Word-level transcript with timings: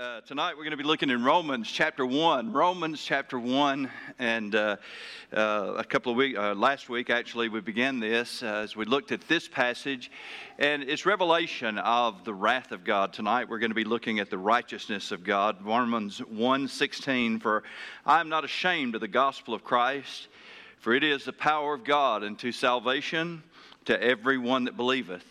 Uh, 0.00 0.22
tonight 0.22 0.56
we're 0.56 0.64
going 0.64 0.70
to 0.70 0.78
be 0.78 0.82
looking 0.82 1.10
in 1.10 1.22
Romans 1.22 1.70
chapter 1.70 2.06
1. 2.06 2.54
Romans 2.54 3.04
chapter 3.04 3.38
1. 3.38 3.90
And 4.18 4.54
uh, 4.54 4.76
uh, 5.30 5.74
a 5.76 5.84
couple 5.84 6.10
of 6.10 6.16
weeks, 6.16 6.38
uh, 6.38 6.54
last 6.54 6.88
week 6.88 7.10
actually, 7.10 7.50
we 7.50 7.60
began 7.60 8.00
this 8.00 8.42
uh, 8.42 8.46
as 8.46 8.74
we 8.74 8.86
looked 8.86 9.12
at 9.12 9.20
this 9.28 9.46
passage. 9.46 10.10
And 10.58 10.84
it's 10.84 11.04
revelation 11.04 11.76
of 11.76 12.24
the 12.24 12.32
wrath 12.32 12.72
of 12.72 12.82
God. 12.82 13.12
Tonight 13.12 13.50
we're 13.50 13.58
going 13.58 13.72
to 13.72 13.74
be 13.74 13.84
looking 13.84 14.20
at 14.20 14.30
the 14.30 14.38
righteousness 14.38 15.12
of 15.12 15.22
God. 15.22 15.62
Romans 15.62 16.20
1 16.20 16.66
16. 16.66 17.38
For 17.38 17.62
I 18.06 18.20
am 18.20 18.30
not 18.30 18.42
ashamed 18.42 18.94
of 18.94 19.02
the 19.02 19.08
gospel 19.08 19.52
of 19.52 19.64
Christ, 19.64 20.28
for 20.78 20.94
it 20.94 21.04
is 21.04 21.26
the 21.26 21.34
power 21.34 21.74
of 21.74 21.84
God 21.84 22.24
unto 22.24 22.52
salvation 22.52 23.42
to 23.84 24.02
every 24.02 24.38
one 24.38 24.64
that 24.64 24.78
believeth, 24.78 25.26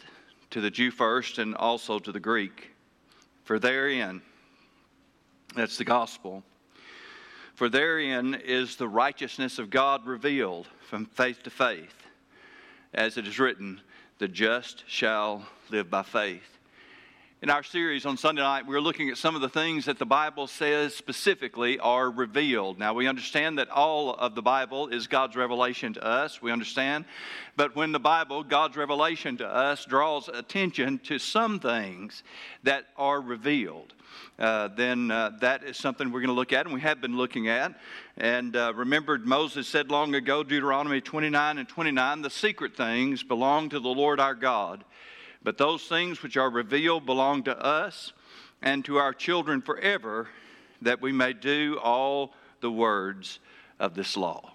to 0.51 0.61
the 0.61 0.69
Jew 0.69 0.91
first 0.91 1.39
and 1.39 1.55
also 1.55 1.97
to 1.97 2.11
the 2.11 2.19
Greek. 2.19 2.69
For 3.45 3.57
therein, 3.57 4.21
that's 5.55 5.77
the 5.77 5.85
gospel, 5.85 6.43
for 7.55 7.69
therein 7.69 8.35
is 8.35 8.75
the 8.75 8.87
righteousness 8.87 9.59
of 9.59 9.69
God 9.69 10.05
revealed 10.05 10.67
from 10.87 11.05
faith 11.05 11.43
to 11.43 11.49
faith. 11.49 11.95
As 12.93 13.17
it 13.17 13.27
is 13.27 13.39
written, 13.39 13.81
the 14.19 14.27
just 14.27 14.83
shall 14.87 15.45
live 15.69 15.89
by 15.89 16.03
faith. 16.03 16.58
In 17.41 17.49
our 17.49 17.63
series 17.63 18.05
on 18.05 18.17
Sunday 18.17 18.41
night, 18.41 18.67
we're 18.67 18.81
looking 18.81 19.09
at 19.09 19.17
some 19.17 19.33
of 19.33 19.39
the 19.39 19.47
things 19.47 19.85
that 19.85 19.97
the 19.97 20.05
Bible 20.05 20.45
says 20.45 20.93
specifically 20.93 21.79
are 21.79 22.11
revealed. 22.11 22.77
Now, 22.77 22.93
we 22.93 23.07
understand 23.07 23.59
that 23.59 23.69
all 23.69 24.13
of 24.13 24.35
the 24.35 24.41
Bible 24.41 24.89
is 24.89 25.07
God's 25.07 25.37
revelation 25.37 25.93
to 25.93 26.03
us. 26.03 26.41
We 26.41 26.51
understand. 26.51 27.05
But 27.55 27.77
when 27.77 27.93
the 27.93 27.99
Bible, 27.99 28.43
God's 28.43 28.75
revelation 28.75 29.37
to 29.37 29.47
us, 29.47 29.85
draws 29.85 30.27
attention 30.27 30.99
to 31.05 31.17
some 31.17 31.61
things 31.61 32.23
that 32.63 32.87
are 32.97 33.21
revealed, 33.21 33.93
uh, 34.37 34.67
then 34.75 35.09
uh, 35.09 35.31
that 35.39 35.63
is 35.63 35.77
something 35.77 36.11
we're 36.11 36.19
going 36.19 36.27
to 36.27 36.33
look 36.33 36.51
at, 36.51 36.65
and 36.65 36.75
we 36.75 36.81
have 36.81 36.99
been 36.99 37.15
looking 37.15 37.47
at. 37.47 37.73
And 38.17 38.53
uh, 38.53 38.73
remembered 38.75 39.25
Moses 39.25 39.65
said 39.65 39.89
long 39.89 40.13
ago, 40.13 40.43
Deuteronomy 40.43 40.99
29 40.99 41.57
and 41.57 41.69
29, 41.69 42.21
the 42.21 42.29
secret 42.29 42.75
things 42.75 43.23
belong 43.23 43.69
to 43.69 43.79
the 43.79 43.87
Lord 43.87 44.19
our 44.19 44.35
God 44.35 44.83
but 45.43 45.57
those 45.57 45.83
things 45.83 46.21
which 46.21 46.37
are 46.37 46.49
revealed 46.49 47.05
belong 47.05 47.43
to 47.43 47.57
us 47.57 48.13
and 48.61 48.83
to 48.85 48.97
our 48.97 49.13
children 49.13 49.61
forever, 49.61 50.27
that 50.81 51.01
we 51.01 51.11
may 51.11 51.33
do 51.33 51.79
all 51.81 52.33
the 52.61 52.71
words 52.71 53.39
of 53.79 53.95
this 53.95 54.17
law. 54.17 54.53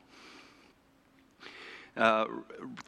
Uh, 1.96 2.26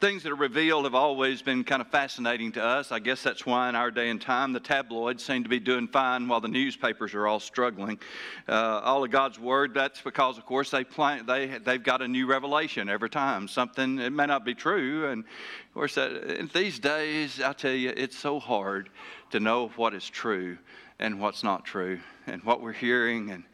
things 0.01 0.25
that 0.25 0.33
are 0.33 0.37
revealed 0.37 0.83
have 0.83 0.95
always 0.97 1.41
been 1.41 1.63
kind 1.63 1.81
of 1.81 1.87
fascinating 1.89 2.51
to 2.51 2.63
us. 2.63 2.91
I 2.91 2.99
guess 2.99 3.23
that's 3.23 3.47
why 3.47 3.69
in 3.69 3.77
our 3.77 3.93
day 3.93 4.11
and 4.11 4.21
time 4.21 4.53
the 4.53 4.59
tabloids 4.59 5.25
seem 5.25 5.45
to 5.45 5.49
be 5.49 5.61
doing 5.61 5.87
fine 5.87 6.27
while 6.27 6.41
the 6.41 6.49
newspapers 6.49 7.15
are 7.15 7.29
all 7.29 7.39
struggling. 7.39 8.01
Uh, 8.49 8.81
all 8.83 9.05
of 9.05 9.13
God's 9.13 9.39
Word, 9.39 9.75
that's 9.75 10.01
because, 10.01 10.39
of 10.39 10.45
course, 10.45 10.73
they 10.73 10.83
plan, 10.83 11.25
they, 11.25 11.59
they've 11.59 11.83
got 11.83 12.03
a 12.03 12.09
new 12.09 12.27
revelation 12.27 12.89
every 12.89 13.09
time. 13.09 13.47
Something, 13.47 14.01
it 14.01 14.13
may 14.13 14.27
not 14.27 14.45
be 14.45 14.55
true. 14.55 15.09
And, 15.09 15.23
of 15.23 15.75
course, 15.75 15.95
that, 15.95 16.51
these 16.53 16.81
days, 16.81 17.41
I 17.41 17.53
tell 17.53 17.73
you, 17.73 17.93
it's 17.97 18.19
so 18.19 18.41
hard 18.41 18.91
to 19.31 19.39
know 19.39 19.69
what 19.77 19.95
is 19.95 20.09
true 20.09 20.59
and 20.99 21.21
what's 21.21 21.45
not 21.45 21.65
true 21.65 22.01
and 22.27 22.43
what 22.43 22.61
we're 22.61 22.73
hearing. 22.73 23.31
And 23.31 23.45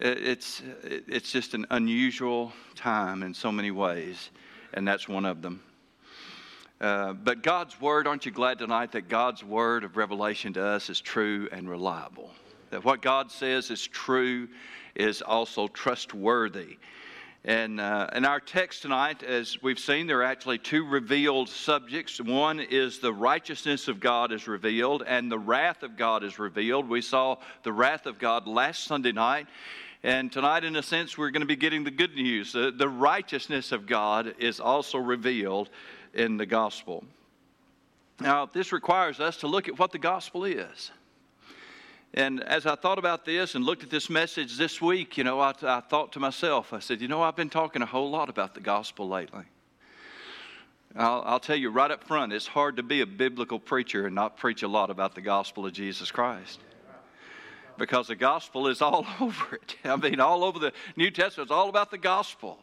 it's, 0.00 0.62
it's 0.82 1.30
just 1.30 1.52
an 1.52 1.66
unusual 1.70 2.54
time 2.74 3.22
in 3.22 3.34
so 3.34 3.52
many 3.52 3.70
ways 3.70 4.30
and 4.74 4.86
that's 4.86 5.08
one 5.08 5.24
of 5.24 5.40
them. 5.40 5.62
Uh, 6.80 7.12
but 7.12 7.42
God's 7.42 7.80
word, 7.80 8.06
aren't 8.06 8.26
you 8.26 8.32
glad 8.32 8.58
tonight 8.58 8.92
that 8.92 9.08
God's 9.08 9.42
word 9.42 9.84
of 9.84 9.96
revelation 9.96 10.52
to 10.54 10.64
us 10.64 10.90
is 10.90 11.00
true 11.00 11.48
and 11.50 11.70
reliable? 11.70 12.30
That 12.70 12.84
what 12.84 13.00
God 13.00 13.30
says 13.30 13.70
is 13.70 13.86
true 13.86 14.48
is 14.94 15.22
also 15.22 15.68
trustworthy. 15.68 16.76
And 17.46 17.78
uh, 17.78 18.08
in 18.14 18.24
our 18.24 18.40
text 18.40 18.82
tonight, 18.82 19.22
as 19.22 19.62
we've 19.62 19.78
seen, 19.78 20.06
there 20.06 20.20
are 20.20 20.24
actually 20.24 20.58
two 20.58 20.86
revealed 20.86 21.50
subjects. 21.50 22.18
One 22.18 22.58
is 22.58 23.00
the 23.00 23.12
righteousness 23.12 23.86
of 23.86 24.00
God 24.00 24.32
is 24.32 24.48
revealed, 24.48 25.04
and 25.06 25.30
the 25.30 25.38
wrath 25.38 25.82
of 25.82 25.96
God 25.96 26.24
is 26.24 26.38
revealed. 26.38 26.88
We 26.88 27.02
saw 27.02 27.36
the 27.62 27.72
wrath 27.72 28.06
of 28.06 28.18
God 28.18 28.46
last 28.46 28.84
Sunday 28.84 29.12
night. 29.12 29.46
And 30.04 30.30
tonight, 30.30 30.64
in 30.64 30.76
a 30.76 30.82
sense, 30.82 31.16
we're 31.16 31.30
going 31.30 31.40
to 31.40 31.46
be 31.46 31.56
getting 31.56 31.82
the 31.82 31.90
good 31.90 32.14
news. 32.14 32.52
The, 32.52 32.70
the 32.70 32.90
righteousness 32.90 33.72
of 33.72 33.86
God 33.86 34.34
is 34.38 34.60
also 34.60 34.98
revealed 34.98 35.70
in 36.12 36.36
the 36.36 36.44
gospel. 36.44 37.04
Now, 38.20 38.44
this 38.44 38.70
requires 38.70 39.18
us 39.18 39.38
to 39.38 39.46
look 39.46 39.66
at 39.66 39.78
what 39.78 39.92
the 39.92 39.98
gospel 39.98 40.44
is. 40.44 40.90
And 42.12 42.44
as 42.44 42.66
I 42.66 42.74
thought 42.74 42.98
about 42.98 43.24
this 43.24 43.54
and 43.54 43.64
looked 43.64 43.82
at 43.82 43.88
this 43.88 44.10
message 44.10 44.58
this 44.58 44.78
week, 44.78 45.16
you 45.16 45.24
know, 45.24 45.40
I, 45.40 45.54
I, 45.62 45.80
thought 45.80 46.12
to 46.12 46.20
myself, 46.20 46.74
I 46.74 46.80
said, 46.80 47.00
you 47.00 47.08
know, 47.08 47.22
I've 47.22 47.34
been 47.34 47.48
talking 47.48 47.80
a 47.80 47.86
whole 47.86 48.10
lot 48.10 48.28
about 48.28 48.52
the 48.52 48.60
gospel 48.60 49.08
lately. 49.08 49.44
I'll, 50.94 51.22
I'll, 51.24 51.40
tell 51.40 51.56
you 51.56 51.70
right 51.70 51.90
up 51.90 52.04
front, 52.04 52.34
it's 52.34 52.46
hard 52.46 52.76
to 52.76 52.82
be 52.82 53.00
a 53.00 53.06
biblical 53.06 53.58
preacher 53.58 54.04
and 54.04 54.14
not 54.14 54.36
preach 54.36 54.62
a 54.62 54.68
lot 54.68 54.90
about 54.90 55.14
the 55.14 55.22
gospel 55.22 55.64
of 55.64 55.72
Jesus 55.72 56.10
Christ 56.10 56.60
because 57.78 58.08
the 58.08 58.16
gospel 58.16 58.68
is 58.68 58.82
all 58.82 59.06
over 59.20 59.56
it. 59.56 59.76
I 59.84 59.96
mean, 59.96 60.20
all 60.20 60.44
over 60.44 60.58
the 60.58 60.72
New 60.96 61.10
Testament, 61.10 61.48
it's 61.48 61.54
all 61.54 61.68
about 61.68 61.90
the 61.90 61.98
gospel. 61.98 62.58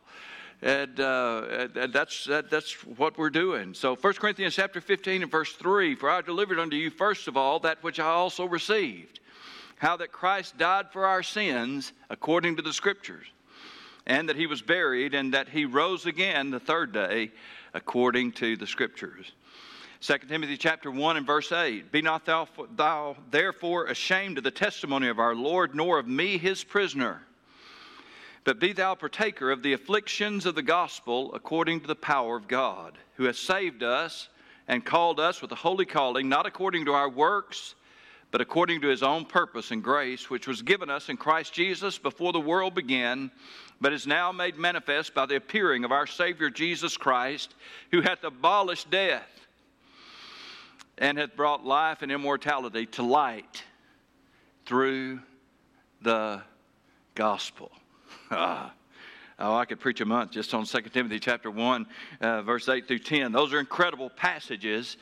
And, 0.61 0.99
uh, 0.99 1.67
and 1.75 1.91
that's, 1.91 2.25
that, 2.25 2.51
that's 2.51 2.73
what 2.85 3.17
we're 3.17 3.31
doing. 3.31 3.73
So 3.73 3.95
1 3.95 4.13
Corinthians 4.13 4.53
chapter 4.53 4.79
15 4.79 5.23
and 5.23 5.31
verse 5.31 5.53
3, 5.53 5.95
For 5.95 6.09
I 6.09 6.21
delivered 6.21 6.59
unto 6.59 6.75
you 6.75 6.91
first 6.91 7.27
of 7.27 7.35
all 7.35 7.59
that 7.61 7.81
which 7.83 7.99
I 7.99 8.09
also 8.09 8.45
received, 8.45 9.19
how 9.77 9.97
that 9.97 10.11
Christ 10.11 10.57
died 10.59 10.91
for 10.91 11.07
our 11.07 11.23
sins 11.23 11.93
according 12.11 12.57
to 12.57 12.61
the 12.61 12.73
Scriptures, 12.73 13.25
and 14.05 14.29
that 14.29 14.35
he 14.35 14.45
was 14.45 14.61
buried, 14.61 15.15
and 15.15 15.33
that 15.33 15.49
he 15.49 15.65
rose 15.65 16.05
again 16.05 16.51
the 16.51 16.59
third 16.59 16.91
day 16.91 17.31
according 17.73 18.33
to 18.33 18.55
the 18.55 18.67
Scriptures. 18.67 19.31
2 20.01 20.17
Timothy 20.27 20.57
chapter 20.57 20.89
1 20.89 21.17
and 21.17 21.27
verse 21.27 21.51
8 21.51 21.91
Be 21.91 22.01
not 22.01 22.25
thou, 22.25 22.47
thou 22.75 23.15
therefore 23.29 23.85
ashamed 23.85 24.39
of 24.39 24.43
the 24.43 24.49
testimony 24.49 25.07
of 25.09 25.19
our 25.19 25.35
Lord, 25.35 25.75
nor 25.75 25.99
of 25.99 26.07
me 26.07 26.39
his 26.39 26.63
prisoner. 26.63 27.21
But 28.43 28.59
be 28.59 28.73
thou 28.73 28.95
partaker 28.95 29.51
of 29.51 29.61
the 29.61 29.73
afflictions 29.73 30.47
of 30.47 30.55
the 30.55 30.63
gospel 30.63 31.31
according 31.35 31.81
to 31.81 31.87
the 31.87 31.93
power 31.93 32.35
of 32.35 32.47
God, 32.47 32.97
who 33.17 33.25
has 33.25 33.37
saved 33.37 33.83
us 33.83 34.29
and 34.67 34.83
called 34.83 35.19
us 35.19 35.39
with 35.39 35.51
a 35.51 35.55
holy 35.55 35.85
calling, 35.85 36.27
not 36.27 36.47
according 36.47 36.85
to 36.85 36.93
our 36.93 37.09
works, 37.09 37.75
but 38.31 38.41
according 38.41 38.81
to 38.81 38.87
his 38.87 39.03
own 39.03 39.23
purpose 39.23 39.69
and 39.69 39.83
grace, 39.83 40.31
which 40.31 40.47
was 40.47 40.63
given 40.63 40.89
us 40.89 41.09
in 41.09 41.17
Christ 41.17 41.53
Jesus 41.53 41.99
before 41.99 42.33
the 42.33 42.39
world 42.39 42.73
began, 42.73 43.29
but 43.79 43.93
is 43.93 44.07
now 44.07 44.31
made 44.31 44.57
manifest 44.57 45.13
by 45.13 45.27
the 45.27 45.35
appearing 45.35 45.85
of 45.85 45.91
our 45.91 46.07
Savior 46.07 46.49
Jesus 46.49 46.97
Christ, 46.97 47.53
who 47.91 48.01
hath 48.01 48.23
abolished 48.23 48.89
death 48.89 49.40
and 50.97 51.17
hath 51.17 51.35
brought 51.35 51.65
life 51.65 52.01
and 52.01 52.11
immortality 52.11 52.85
to 52.85 53.03
light 53.03 53.63
through 54.65 55.19
the 56.01 56.41
gospel. 57.15 57.71
Oh, 59.43 59.55
I 59.55 59.65
could 59.65 59.79
preach 59.79 60.01
a 60.01 60.05
month 60.05 60.29
just 60.29 60.53
on 60.53 60.65
2 60.65 60.81
Timothy 60.93 61.19
chapter 61.19 61.49
1, 61.49 61.87
uh, 62.21 62.43
verse 62.43 62.69
8 62.69 62.87
through 62.87 62.99
10. 62.99 63.31
Those 63.31 63.53
are 63.53 63.59
incredible 63.59 64.11
passages. 64.11 64.97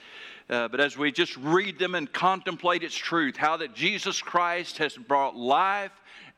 Uh, 0.49 0.69
but 0.69 0.79
as 0.79 0.97
we 0.97 1.11
just 1.11 1.35
read 1.35 1.77
them 1.77 1.93
and 1.93 2.09
contemplate 2.13 2.81
its 2.81 2.95
truth, 2.95 3.35
how 3.35 3.57
that 3.57 3.75
Jesus 3.75 4.21
Christ 4.21 4.77
has 4.77 4.95
brought 4.95 5.35
life 5.35 5.91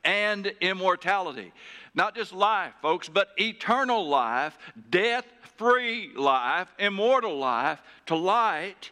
and 0.03 0.47
immortality. 0.62 1.53
Not 1.94 2.16
just 2.16 2.33
life, 2.33 2.73
folks, 2.81 3.07
but 3.07 3.29
eternal 3.38 4.07
life, 4.07 4.57
death 4.89 5.25
free 5.57 6.12
life, 6.16 6.69
immortal 6.79 7.38
life 7.38 7.79
to 8.07 8.16
light 8.16 8.89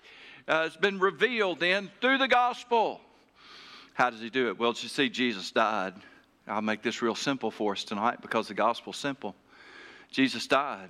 uh, 0.49 0.63
has 0.63 0.75
been 0.75 0.99
revealed 0.99 1.59
then 1.59 1.91
through 2.01 2.17
the 2.17 2.27
gospel. 2.27 2.99
How 3.93 4.09
does 4.09 4.19
he 4.19 4.29
do 4.29 4.49
it? 4.49 4.57
Well, 4.57 4.71
you 4.71 4.89
see, 4.89 5.07
Jesus 5.07 5.51
died. 5.51 5.93
I'll 6.47 6.61
make 6.61 6.81
this 6.81 7.01
real 7.03 7.15
simple 7.15 7.51
for 7.51 7.73
us 7.73 7.83
tonight 7.83 8.21
because 8.21 8.47
the 8.47 8.55
gospel's 8.55 8.97
simple. 8.97 9.35
Jesus 10.09 10.47
died. 10.47 10.89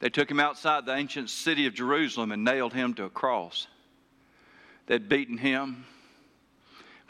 They 0.00 0.10
took 0.10 0.28
him 0.30 0.40
outside 0.40 0.84
the 0.84 0.94
ancient 0.94 1.30
city 1.30 1.66
of 1.66 1.74
Jerusalem 1.74 2.32
and 2.32 2.44
nailed 2.44 2.72
him 2.72 2.94
to 2.94 3.04
a 3.04 3.10
cross. 3.10 3.68
They'd 4.86 5.08
beaten 5.08 5.38
him, 5.38 5.84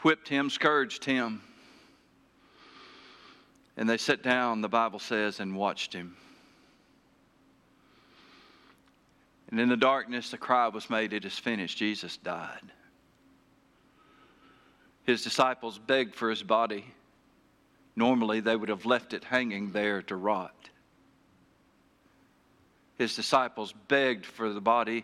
whipped 0.01 0.27
him, 0.27 0.49
scourged 0.49 1.05
him. 1.05 1.41
And 3.77 3.89
they 3.89 3.97
sat 3.97 4.21
down, 4.21 4.61
the 4.61 4.69
Bible 4.69 4.99
says, 4.99 5.39
and 5.39 5.55
watched 5.55 5.93
him. 5.93 6.15
And 9.51 9.59
in 9.59 9.69
the 9.69 9.77
darkness, 9.77 10.29
the 10.29 10.37
cry 10.37 10.67
was 10.67 10.89
made, 10.89 11.13
It 11.13 11.25
is 11.25 11.37
finished. 11.37 11.77
Jesus 11.77 12.17
died. 12.17 12.71
His 15.03 15.23
disciples 15.23 15.79
begged 15.79 16.13
for 16.13 16.29
his 16.29 16.43
body. 16.43 16.85
Normally, 17.95 18.41
they 18.41 18.55
would 18.55 18.69
have 18.69 18.85
left 18.85 19.13
it 19.13 19.23
hanging 19.23 19.71
there 19.71 20.03
to 20.03 20.15
rot. 20.15 20.69
His 22.97 23.15
disciples 23.15 23.73
begged 23.87 24.25
for 24.25 24.53
the 24.53 24.61
body 24.61 25.03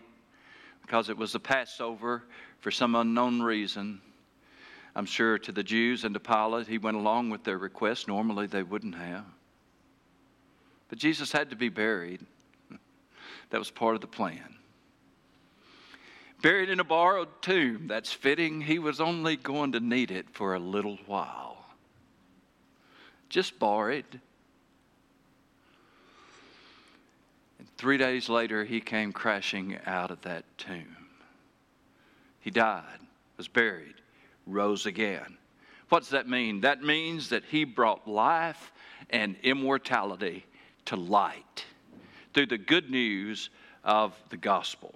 because 0.82 1.08
it 1.08 1.16
was 1.16 1.32
the 1.32 1.40
Passover 1.40 2.22
for 2.60 2.70
some 2.70 2.94
unknown 2.94 3.42
reason. 3.42 4.00
I'm 4.94 5.06
sure 5.06 5.38
to 5.38 5.52
the 5.52 5.62
Jews 5.62 6.04
and 6.04 6.14
to 6.14 6.20
Pilate, 6.20 6.68
he 6.68 6.78
went 6.78 6.96
along 6.96 7.30
with 7.30 7.42
their 7.42 7.58
request. 7.58 8.06
Normally 8.06 8.46
they 8.46 8.62
wouldn't 8.62 8.94
have. 8.94 9.24
But 10.88 10.98
Jesus 10.98 11.32
had 11.32 11.50
to 11.50 11.56
be 11.56 11.68
buried. 11.68 12.24
That 13.50 13.58
was 13.58 13.70
part 13.70 13.94
of 13.94 14.00
the 14.00 14.06
plan. 14.06 14.56
Buried 16.42 16.68
in 16.68 16.80
a 16.80 16.84
borrowed 16.84 17.28
tomb, 17.40 17.86
that's 17.86 18.12
fitting. 18.12 18.60
He 18.60 18.78
was 18.78 19.00
only 19.00 19.36
going 19.36 19.72
to 19.72 19.80
need 19.80 20.10
it 20.10 20.28
for 20.30 20.54
a 20.54 20.58
little 20.58 20.98
while. 21.06 21.64
Just 23.28 23.58
borrowed. 23.58 24.20
And 27.58 27.68
three 27.76 27.96
days 27.96 28.28
later, 28.28 28.64
he 28.64 28.80
came 28.80 29.12
crashing 29.12 29.78
out 29.86 30.10
of 30.10 30.22
that 30.22 30.44
tomb. 30.58 30.96
He 32.40 32.50
died, 32.50 33.00
was 33.36 33.48
buried, 33.48 33.94
rose 34.46 34.86
again. 34.86 35.38
What 35.88 36.00
does 36.00 36.10
that 36.10 36.28
mean? 36.28 36.60
That 36.60 36.82
means 36.82 37.30
that 37.30 37.44
he 37.44 37.64
brought 37.64 38.06
life 38.06 38.72
and 39.10 39.36
immortality 39.42 40.44
to 40.84 40.96
light 40.96 41.64
through 42.36 42.44
the 42.44 42.58
good 42.58 42.90
news 42.90 43.48
of 43.82 44.14
the 44.28 44.36
gospel. 44.36 44.94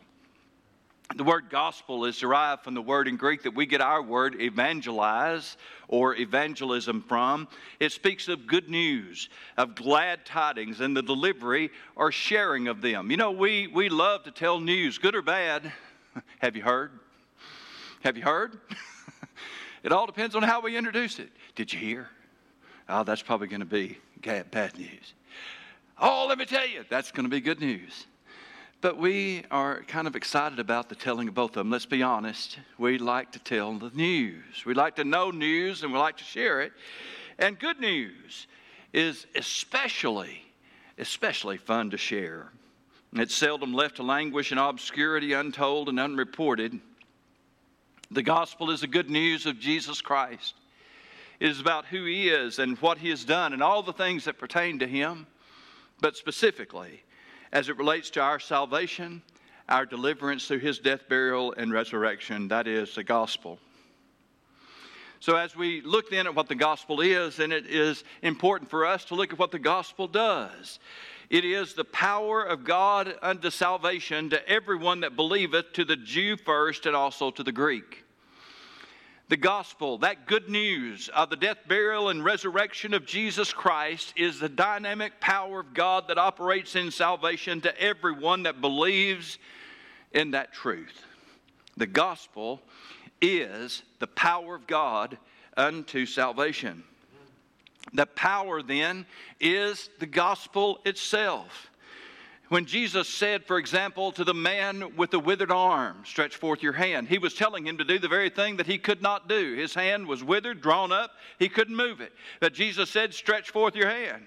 The 1.17 1.25
word 1.25 1.49
gospel 1.49 2.05
is 2.05 2.19
derived 2.19 2.65
from 2.65 2.75
the 2.75 2.83
word 2.83 3.09
in 3.09 3.17
Greek 3.17 3.45
that 3.45 3.55
we 3.55 3.65
get 3.65 3.81
our 3.81 4.03
word 4.03 4.39
evangelize 4.39 5.57
or 5.89 6.15
evangelism 6.15 7.01
from. 7.01 7.49
It 7.81 7.93
speaks 7.93 8.29
of 8.29 8.47
good 8.47 8.69
news, 8.69 9.31
of 9.57 9.75
glad 9.75 10.27
tidings, 10.27 10.83
and 10.83 10.95
the 10.95 11.03
delivery 11.03 11.71
or 11.97 12.13
sharing 12.13 12.69
of 12.69 12.83
them. 12.83 13.11
You 13.11 13.17
know, 13.17 13.31
we, 13.31 13.69
we 13.69 13.89
love 13.89 14.25
to 14.25 14.31
tell 14.31 14.61
news, 14.61 14.99
good 14.99 15.15
or 15.15 15.23
bad. 15.23 15.73
Have 16.41 16.57
you 16.57 16.63
heard? 16.63 16.93
Have 18.03 18.19
you 18.19 18.23
heard? 18.23 18.59
it 19.83 19.93
all 19.93 20.05
depends 20.05 20.37
on 20.37 20.43
how 20.43 20.61
we 20.61 20.77
introduce 20.77 21.19
it. 21.19 21.31
Did 21.55 21.73
you 21.73 21.79
hear? 21.79 22.11
Oh, 22.87 23.03
that's 23.03 23.23
probably 23.23 23.49
going 23.49 23.61
to 23.61 23.67
be 23.67 23.97
bad 24.21 24.79
news. 24.79 25.15
Oh, 26.03 26.25
let 26.27 26.39
me 26.39 26.47
tell 26.47 26.67
you, 26.67 26.83
that's 26.89 27.13
going 27.13 27.25
to 27.25 27.31
be 27.31 27.43
good 27.43 27.61
news. 27.61 28.07
But 28.81 28.97
we 28.97 29.45
are 29.51 29.83
kind 29.83 30.07
of 30.07 30.17
excited 30.17 30.59
about 30.59 30.89
the 30.89 30.95
telling 30.95 31.29
of 31.29 31.35
both 31.35 31.51
of 31.51 31.57
them. 31.57 31.71
Let's 31.71 31.85
be 31.85 32.03
honest. 32.03 32.59
We 32.79 32.97
like 32.97 33.33
to 33.33 33.39
tell 33.39 33.75
the 33.79 33.91
news. 33.91 34.65
We 34.65 34.73
like 34.73 34.97
to 34.97 35.05
know 35.05 35.31
news 35.31 35.83
and 35.83 35.93
we 35.93 35.99
like 35.99 36.17
to 36.17 36.25
share 36.25 36.63
it. 36.63 36.73
And 37.39 37.59
good 37.59 37.79
news 37.81 38.47
is 38.95 39.27
especially, 39.35 40.41
especially 40.97 41.59
fun 41.59 41.91
to 41.91 41.99
share. 41.99 42.51
It's 43.13 43.35
seldom 43.35 43.75
left 43.75 43.97
to 43.97 44.03
languish 44.03 44.53
in 44.53 44.57
obscurity, 44.59 45.35
untold 45.35 45.91
and 45.91 46.01
unreported. 46.01 46.81
The 48.11 48.23
gospel 48.23 48.71
is 48.71 48.81
the 48.81 48.87
good 48.87 49.11
news 49.11 49.45
of 49.45 49.61
Jesus 49.61 50.01
Christ. 50.01 50.55
It 51.41 51.51
is 51.51 51.61
about 51.61 51.85
who 51.85 52.07
he 52.07 52.31
is 52.31 52.59
and 52.59 52.79
what 52.79 52.97
he 52.97 53.11
has 53.11 53.27
done 53.27 53.53
and 53.53 53.63
all 53.63 53.83
the 53.83 53.93
things 53.93 54.25
that 54.25 54.39
pertain 54.39 54.79
to 54.79 54.87
him 54.87 55.27
but 56.01 56.17
specifically 56.17 57.03
as 57.53 57.69
it 57.69 57.77
relates 57.77 58.11
to 58.11 58.21
our 58.21 58.39
salvation, 58.39 59.23
our 59.69 59.87
deliverance 59.87 60.47
through 60.47 60.59
his 60.59 60.79
death, 60.79 61.09
burial, 61.09 61.53
and 61.57 61.73
resurrection. 61.73 62.49
That 62.49 62.67
is 62.67 62.95
the 62.95 63.05
gospel. 63.05 63.59
So, 65.21 65.37
as 65.37 65.55
we 65.55 65.83
look 65.83 66.11
then 66.11 66.27
at 66.27 66.35
what 66.35 66.49
the 66.49 66.55
gospel 66.55 67.01
is, 67.01 67.41
and 67.41 67.53
it 67.53 67.67
is 67.67 68.05
important 68.23 68.71
for 68.71 68.87
us 68.87 69.05
to 69.07 69.15
look 69.15 69.33
at 69.33 69.39
what 69.39 69.51
the 69.51 69.59
gospel 69.59 70.09
does. 70.09 70.79
It 71.29 71.45
is 71.45 71.75
the 71.75 71.85
power 71.85 72.43
of 72.43 72.65
God 72.65 73.15
unto 73.23 73.51
salvation 73.51 74.31
to 74.31 74.49
everyone 74.49 75.01
that 75.01 75.15
believeth, 75.15 75.73
to 75.75 75.85
the 75.85 75.97
Jew 75.97 76.37
first, 76.37 76.87
and 76.87 76.97
also 76.97 77.31
to 77.31 77.43
the 77.43 77.53
Greek 77.53 78.05
the 79.31 79.37
gospel, 79.37 79.99
that 79.99 80.27
good 80.27 80.49
news 80.49 81.09
of 81.11 81.31
the 81.31 81.37
death, 81.37 81.59
burial, 81.69 82.09
and 82.09 82.25
resurrection 82.25 82.93
of 82.93 83.07
Jesus 83.07 83.53
Christ, 83.53 84.13
is 84.17 84.41
the 84.41 84.49
dynamic 84.49 85.21
power 85.21 85.61
of 85.61 85.73
God 85.73 86.09
that 86.09 86.19
operates 86.19 86.75
in 86.75 86.91
salvation 86.91 87.61
to 87.61 87.81
everyone 87.81 88.43
that 88.43 88.61
believes 88.61 89.39
in 90.11 90.33
that 90.33 90.53
truth. 90.53 91.05
The 91.77 91.87
gospel 91.87 92.61
is 93.23 93.85
the 94.01 94.09
power 94.09 94.57
of 94.57 94.67
God 94.67 95.17
unto 95.57 96.07
salvation. 96.07 96.83
The 97.93 98.07
power 98.07 98.63
then 98.63 99.07
is 99.39 99.91
the 100.01 100.07
gospel 100.07 100.81
itself. 100.85 101.70
When 102.51 102.67
Jesus 102.67 103.09
said, 103.09 103.45
for 103.45 103.59
example, 103.59 104.11
to 104.11 104.25
the 104.25 104.35
man 104.35 104.97
with 104.97 105.13
the 105.13 105.21
withered 105.21 105.53
arm, 105.53 106.03
stretch 106.05 106.35
forth 106.35 106.65
your 106.65 106.73
hand, 106.73 107.07
he 107.07 107.17
was 107.17 107.33
telling 107.33 107.65
him 107.65 107.79
to 107.79 107.85
do 107.85 108.01
the 108.01 108.09
very 108.09 108.29
thing 108.29 108.57
that 108.57 108.67
he 108.67 108.77
could 108.77 109.01
not 109.01 109.29
do. 109.29 109.55
His 109.55 109.73
hand 109.73 110.09
was 110.09 110.25
withered, 110.25 110.61
drawn 110.61 110.91
up, 110.91 111.13
he 111.39 111.49
couldn't 111.49 111.77
move 111.77 112.01
it. 112.01 112.13
But 112.41 112.53
Jesus 112.53 112.91
said, 112.91 113.15
stretch 113.15 113.51
forth 113.51 113.77
your 113.77 113.89
hand. 113.89 114.25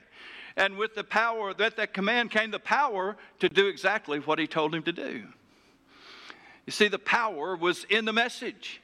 And 0.56 0.78
with 0.78 0.96
the 0.96 1.04
power, 1.04 1.54
that, 1.56 1.76
that 1.76 1.94
command 1.94 2.32
came 2.32 2.50
the 2.50 2.60
power 2.60 3.18
to 3.40 3.50
do 3.50 3.68
exactly 3.68 4.20
what 4.20 4.40
he 4.40 4.48
told 4.48 4.74
him 4.74 4.84
to 4.84 4.94
do. 4.94 5.28
You 6.66 6.72
see, 6.72 6.88
the 6.88 7.00
power 7.00 7.58
was 7.58 7.84
in 7.90 8.06
the 8.06 8.14
message. 8.14 8.82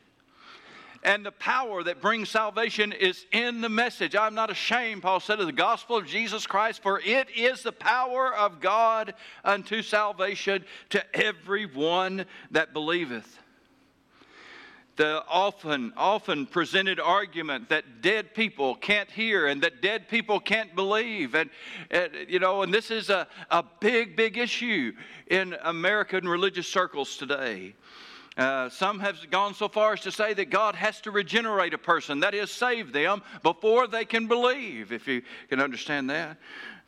And 1.03 1.25
the 1.25 1.31
power 1.31 1.81
that 1.83 2.01
brings 2.01 2.29
salvation 2.29 2.91
is 2.91 3.25
in 3.31 3.61
the 3.61 3.69
message. 3.69 4.15
I'm 4.15 4.35
not 4.35 4.51
ashamed, 4.51 5.01
Paul 5.01 5.21
said, 5.21 5.39
of 5.39 5.45
the 5.45 5.53
gospel 5.53 5.95
of 5.95 6.05
Jesus 6.05 6.45
Christ, 6.45 6.83
for 6.83 6.99
it 6.99 7.29
is 7.35 7.63
the 7.63 7.71
power 7.71 8.35
of 8.35 8.59
God 8.59 9.13
unto 9.45 9.81
salvation 9.81 10.65
to 10.89 11.03
everyone 11.15 12.25
that 12.51 12.73
believeth. 12.73 13.37
The 14.97 15.23
often, 15.29 15.93
often 15.95 16.45
presented 16.45 16.99
argument 16.99 17.69
that 17.69 18.01
dead 18.01 18.33
people 18.33 18.75
can't 18.75 19.09
hear 19.09 19.47
and 19.47 19.61
that 19.61 19.81
dead 19.81 20.09
people 20.09 20.41
can't 20.41 20.75
believe. 20.75 21.35
And, 21.35 21.49
and 21.89 22.11
you 22.27 22.39
know, 22.39 22.63
and 22.63 22.73
this 22.73 22.91
is 22.91 23.09
a, 23.09 23.25
a 23.49 23.63
big, 23.79 24.17
big 24.17 24.37
issue 24.37 24.91
in 25.27 25.55
American 25.63 26.27
religious 26.27 26.67
circles 26.67 27.15
today. 27.15 27.75
Uh, 28.39 28.69
some 28.69 29.01
have 29.01 29.29
gone 29.29 29.53
so 29.53 29.67
far 29.67 29.91
as 29.91 29.99
to 29.99 30.13
say 30.13 30.33
that 30.33 30.49
God 30.49 30.73
has 30.73 31.01
to 31.01 31.11
regenerate 31.11 31.73
a 31.73 31.77
person, 31.77 32.21
that 32.21 32.33
is, 32.33 32.49
save 32.49 32.93
them 32.93 33.21
before 33.43 33.85
they 33.85 34.05
can 34.05 34.27
believe, 34.27 34.93
if 34.93 35.09
you 35.09 35.21
can 35.49 35.59
understand 35.59 36.09
that. 36.09 36.37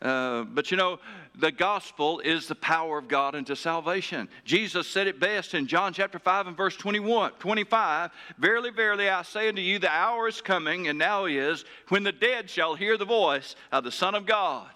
Uh, 0.02 0.44
but 0.44 0.72
you 0.72 0.78
know, 0.78 0.98
the 1.36 1.52
gospel 1.52 2.22
is 2.22 2.48
the 2.48 2.56
power 2.56 2.98
of 2.98 3.10
God 3.10 3.36
into 3.36 3.58
salvation. 3.58 4.30
Jesus 4.46 4.88
said 4.88 5.08
it 5.08 5.20
best 5.20 5.54
in 5.54 5.68
John 5.68 5.92
chapter 5.92 6.20
5 6.20 6.48
and 6.48 6.56
verse 6.56 6.78
21, 6.78 7.34
25. 7.34 8.12
Verily, 8.38 8.70
verily, 8.70 9.10
I 9.10 9.22
say 9.24 9.50
unto 9.50 9.62
you, 9.62 9.78
the 9.78 9.92
hour 9.92 10.30
is 10.30 10.40
coming, 10.40 10.88
and 10.88 10.98
now 10.98 11.26
is, 11.26 11.66
when 11.90 12.04
the 12.04 12.14
dead 12.14 12.50
shall 12.50 12.76
hear 12.76 12.98
the 12.98 13.04
voice 13.04 13.58
of 13.74 13.84
the 13.84 13.92
Son 13.92 14.16
of 14.16 14.26
God, 14.26 14.70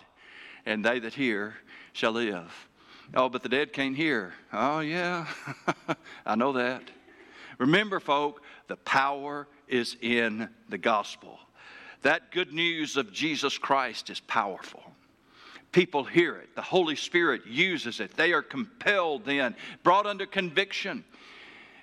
and 0.65 0.83
they 0.83 0.99
that 0.99 1.13
hear 1.13 1.55
shall 1.93 2.11
live. 2.11 2.67
Oh, 3.13 3.29
but 3.29 3.43
the 3.43 3.49
dead 3.49 3.73
can't 3.73 3.95
hear. 3.95 4.33
Oh, 4.51 4.79
yeah, 4.79 5.27
I 6.25 6.35
know 6.35 6.53
that. 6.53 6.83
Remember, 7.57 7.99
folk, 7.99 8.41
the 8.67 8.75
power 8.77 9.47
is 9.67 9.95
in 10.01 10.49
the 10.69 10.77
gospel. 10.77 11.39
That 12.01 12.31
good 12.31 12.53
news 12.53 12.97
of 12.97 13.11
Jesus 13.11 13.57
Christ 13.57 14.09
is 14.09 14.19
powerful. 14.19 14.83
People 15.71 16.03
hear 16.03 16.37
it. 16.37 16.55
The 16.55 16.61
Holy 16.61 16.95
Spirit 16.95 17.45
uses 17.45 17.99
it. 17.99 18.15
They 18.15 18.31
are 18.31 18.41
compelled 18.41 19.25
then, 19.25 19.55
brought 19.83 20.05
under 20.05 20.25
conviction. 20.25 21.03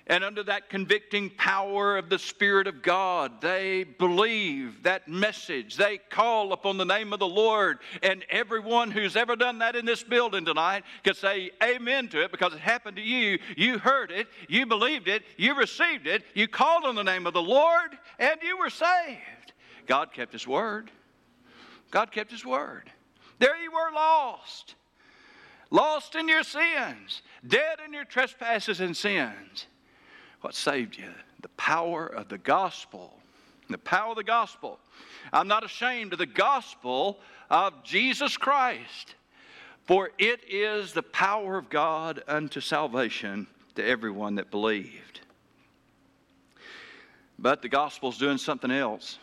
And 0.07 0.21
under 0.25 0.43
that 0.43 0.69
convicting 0.69 1.29
power 1.29 1.97
of 1.97 2.09
the 2.09 2.19
Spirit 2.19 2.67
of 2.67 2.81
God, 2.81 3.39
they 3.39 3.85
believe 3.85 4.83
that 4.83 5.07
message. 5.07 5.77
They 5.77 5.97
call 5.97 6.51
upon 6.51 6.77
the 6.77 6.83
name 6.83 7.13
of 7.13 7.19
the 7.19 7.27
Lord. 7.27 7.79
And 8.01 8.25
everyone 8.29 8.91
who's 8.91 9.15
ever 9.15 9.37
done 9.37 9.59
that 9.59 9.77
in 9.77 9.85
this 9.85 10.03
building 10.03 10.43
tonight 10.43 10.83
can 11.05 11.13
say 11.13 11.51
amen 11.63 12.09
to 12.09 12.21
it 12.21 12.31
because 12.31 12.53
it 12.53 12.59
happened 12.59 12.97
to 12.97 13.01
you. 13.01 13.39
You 13.55 13.77
heard 13.77 14.11
it, 14.11 14.27
you 14.49 14.65
believed 14.65 15.07
it, 15.07 15.23
you 15.37 15.55
received 15.55 16.05
it, 16.05 16.25
you 16.33 16.49
called 16.49 16.83
on 16.83 16.95
the 16.95 17.03
name 17.03 17.25
of 17.25 17.33
the 17.33 17.41
Lord, 17.41 17.97
and 18.19 18.41
you 18.43 18.57
were 18.57 18.69
saved. 18.69 19.53
God 19.87 20.11
kept 20.11 20.33
His 20.33 20.45
word. 20.45 20.91
God 21.91 22.11
kept 22.11 22.31
His 22.31 22.45
word. 22.45 22.91
There 23.39 23.55
you 23.61 23.71
were 23.71 23.93
lost, 23.93 24.75
lost 25.71 26.15
in 26.15 26.27
your 26.27 26.43
sins, 26.43 27.21
dead 27.47 27.77
in 27.85 27.93
your 27.93 28.05
trespasses 28.05 28.81
and 28.81 28.97
sins 28.97 29.67
what 30.43 30.53
saved 30.53 30.97
you? 30.97 31.09
The 31.41 31.47
power 31.49 32.05
of 32.05 32.27
the 32.27 32.37
gospel. 32.37 33.17
The 33.69 33.77
power 33.77 34.09
of 34.09 34.17
the 34.17 34.25
gospel. 34.25 34.77
I'm 35.31 35.47
not 35.47 35.63
ashamed 35.63 36.11
of 36.11 36.19
the 36.19 36.25
gospel 36.25 37.17
of 37.49 37.81
Jesus 37.85 38.35
Christ, 38.35 39.15
for 39.85 40.09
it 40.19 40.41
is 40.49 40.91
the 40.91 41.01
power 41.01 41.57
of 41.57 41.69
God 41.69 42.23
unto 42.27 42.59
salvation 42.59 43.47
to 43.75 43.85
everyone 43.85 44.35
that 44.35 44.51
believed. 44.51 45.21
But 47.39 47.61
the 47.61 47.69
gospel 47.69 48.09
is 48.09 48.17
doing 48.17 48.37
something 48.37 48.71
else. 48.71 49.19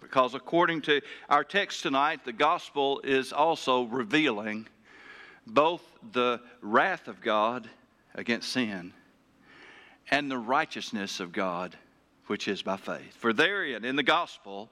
Because 0.00 0.34
according 0.34 0.82
to 0.82 1.00
our 1.28 1.44
text 1.44 1.82
tonight, 1.82 2.24
the 2.24 2.32
gospel 2.32 3.00
is 3.04 3.32
also 3.32 3.84
revealing 3.84 4.66
both 5.46 5.82
the 6.10 6.40
wrath 6.60 7.06
of 7.06 7.20
God 7.20 7.70
against 8.16 8.52
sin 8.52 8.92
and 10.10 10.30
the 10.30 10.38
righteousness 10.38 11.20
of 11.20 11.32
God 11.32 11.76
which 12.26 12.48
is 12.48 12.62
by 12.62 12.76
faith. 12.76 13.14
For 13.16 13.32
therein, 13.32 13.84
in 13.84 13.96
the 13.96 14.02
gospel, 14.02 14.70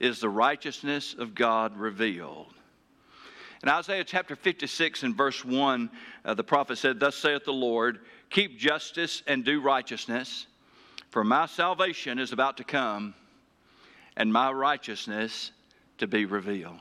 is 0.00 0.20
the 0.20 0.28
righteousness 0.28 1.14
of 1.18 1.34
God 1.34 1.76
revealed. 1.76 2.54
In 3.62 3.68
Isaiah 3.68 4.04
chapter 4.04 4.36
56 4.36 5.02
and 5.02 5.16
verse 5.16 5.44
1, 5.44 5.90
uh, 6.24 6.34
the 6.34 6.44
prophet 6.44 6.78
said, 6.78 7.00
Thus 7.00 7.16
saith 7.16 7.44
the 7.44 7.52
Lord, 7.52 7.98
keep 8.30 8.56
justice 8.56 9.22
and 9.26 9.44
do 9.44 9.60
righteousness, 9.60 10.46
for 11.10 11.24
my 11.24 11.46
salvation 11.46 12.18
is 12.18 12.32
about 12.32 12.56
to 12.58 12.64
come, 12.64 13.14
and 14.16 14.32
my 14.32 14.52
righteousness 14.52 15.50
to 15.98 16.06
be 16.06 16.24
revealed. 16.24 16.78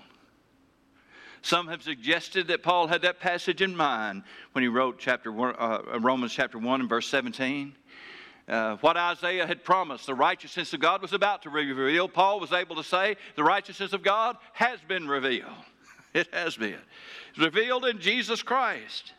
Some 1.48 1.70
have 1.70 1.82
suggested 1.82 2.48
that 2.50 2.62
Paul 2.62 2.88
had 2.88 3.04
that 3.04 3.22
passage 3.22 3.62
in 3.62 3.74
mind 3.74 4.24
when 4.52 4.64
he 4.64 4.68
wrote 4.68 5.00
chapter 5.00 5.32
one, 5.32 5.56
uh, 5.58 5.98
Romans 6.02 6.34
chapter 6.34 6.60
1 6.60 6.82
and 6.82 6.90
verse 6.90 7.08
17. 7.08 7.74
Uh, 8.50 8.76
what 8.82 8.98
Isaiah 8.98 9.48
had 9.48 9.64
promised, 9.64 10.08
the 10.08 10.14
righteousness 10.14 10.74
of 10.74 10.82
God 10.82 11.02
was 11.02 11.14
about 11.14 11.44
to 11.44 11.50
be 11.50 11.72
revealed. 11.72 12.14
Paul 12.14 12.42
was 12.42 12.52
able 12.52 12.76
to 12.76 12.84
say, 12.84 13.16
the 13.38 13.46
righteousness 13.46 13.94
of 13.94 14.04
God 14.04 14.36
has 14.52 14.82
been 14.90 15.08
revealed. 15.08 15.48
It 16.14 16.28
has 16.34 16.58
been. 16.58 16.80
It's 17.30 17.40
revealed 17.40 17.86
in 17.86 18.00
Jesus 18.00 18.44
Christ. 18.44 19.14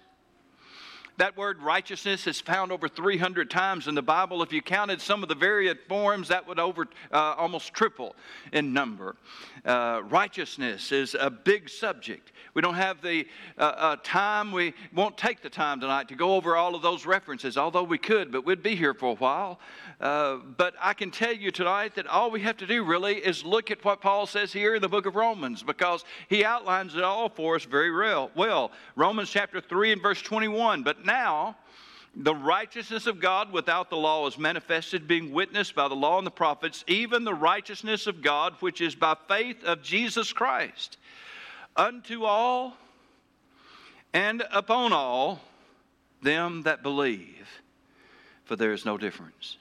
That 1.19 1.37
word 1.37 1.61
righteousness 1.61 2.29
is 2.29 2.41
found 2.41 2.71
over 2.71 2.89
300 2.89 3.51
times 3.51 3.89
in 3.89 3.97
the 3.97 4.03
Bible. 4.03 4.41
If 4.41 4.53
you 4.53 4.63
counted 4.63 5.01
some 5.01 5.25
of 5.25 5.29
the 5.29 5.35
varied 5.35 5.79
forms, 5.89 6.29
that 6.29 6.47
would 6.47 6.61
over 6.61 6.87
uh, 7.11 7.35
almost 7.37 7.75
triple 7.75 8.15
in 8.53 8.73
number. 8.73 9.17
Uh, 9.65 10.03
righteousness 10.05 10.93
is 10.93 11.17
a 11.19 11.29
big 11.29 11.69
subject. 11.69 12.31
We 12.55 12.63
don't 12.63 12.77
have 12.77 13.03
the 13.03 13.27
uh, 13.59 13.63
uh, 13.63 13.97
time, 14.05 14.53
we 14.53 14.75
won't 14.95 15.19
take 15.19 15.43
the 15.43 15.51
time 15.51 15.81
tonight 15.81 16.07
to 16.09 16.15
go 16.15 16.37
over 16.37 16.57
all 16.57 16.77
of 16.77 16.83
those 16.83 17.05
references, 17.05 17.59
although 17.59 17.83
we 17.83 17.99
could, 17.99 18.31
but 18.31 18.47
we'd 18.47 18.63
be 18.63 18.77
here 18.77 18.95
for 18.95 19.11
a 19.11 19.17
while. 19.17 19.59
Uh, 20.01 20.37
but 20.57 20.75
I 20.81 20.95
can 20.95 21.11
tell 21.11 21.33
you 21.33 21.51
tonight 21.51 21.97
that 21.97 22.07
all 22.07 22.31
we 22.31 22.43
have 22.43 22.57
to 22.59 22.67
do 22.67 22.85
really 22.85 23.17
is 23.17 23.45
look 23.45 23.73
at 23.73 23.85
what 23.85 24.01
Paul 24.01 24.27
says 24.27 24.53
here 24.53 24.77
in 24.77 24.83
the 24.83 24.89
book 24.89 25.05
of 25.05 25.17
Romans 25.17 25.65
because 25.65 26.05
he 26.29 26.45
outlines 26.45 26.95
it 26.95 27.03
all 27.03 27.29
for 27.29 27.57
us 27.57 27.65
very 27.65 27.91
real, 27.91 28.31
well. 28.37 28.71
Romans 28.95 29.31
chapter 29.31 29.61
3 29.61 29.95
and 29.95 30.01
verse 30.03 30.23
21. 30.23 30.85
But 30.85 31.08
now, 31.09 31.57
the 32.15 32.35
righteousness 32.35 33.07
of 33.07 33.21
God 33.21 33.53
without 33.53 33.91
the 33.91 33.97
law 33.97 34.27
is 34.27 34.39
manifested, 34.39 35.09
being 35.09 35.33
witnessed 35.33 35.75
by 35.75 35.89
the 35.89 35.97
law 35.97 36.19
and 36.19 36.27
the 36.27 36.31
prophets, 36.31 36.85
even 36.87 37.25
the 37.25 37.35
righteousness 37.35 38.07
of 38.07 38.23
God 38.23 38.55
which 38.61 38.81
is 38.81 38.95
by 38.95 39.17
faith 39.27 39.65
of 39.65 39.83
Jesus 39.83 40.33
Christ, 40.33 40.99
unto 41.77 42.25
all 42.25 42.77
and 44.13 44.43
upon 44.53 44.93
all 44.93 45.41
them 46.23 46.63
that 46.63 46.83
believe, 46.83 47.49
for 48.45 48.57
there 48.57 48.73
is 48.73 48.85
no 48.85 48.99
difference. 48.99 49.57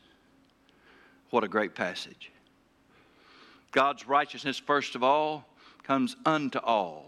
What 1.30 1.44
a 1.44 1.48
great 1.48 1.76
passage. 1.76 2.32
God's 3.72 4.08
righteousness, 4.08 4.58
first 4.58 4.96
of 4.96 5.04
all, 5.04 5.46
comes 5.84 6.16
unto 6.26 6.60
all. 6.60 7.07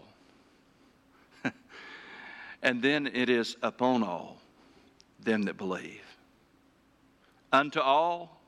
And 2.62 2.82
then 2.82 3.06
it 3.06 3.28
is 3.28 3.56
upon 3.62 4.02
all 4.02 4.38
them 5.22 5.42
that 5.42 5.56
believe. 5.56 6.04
Unto 7.52 7.80
all, 7.80 8.39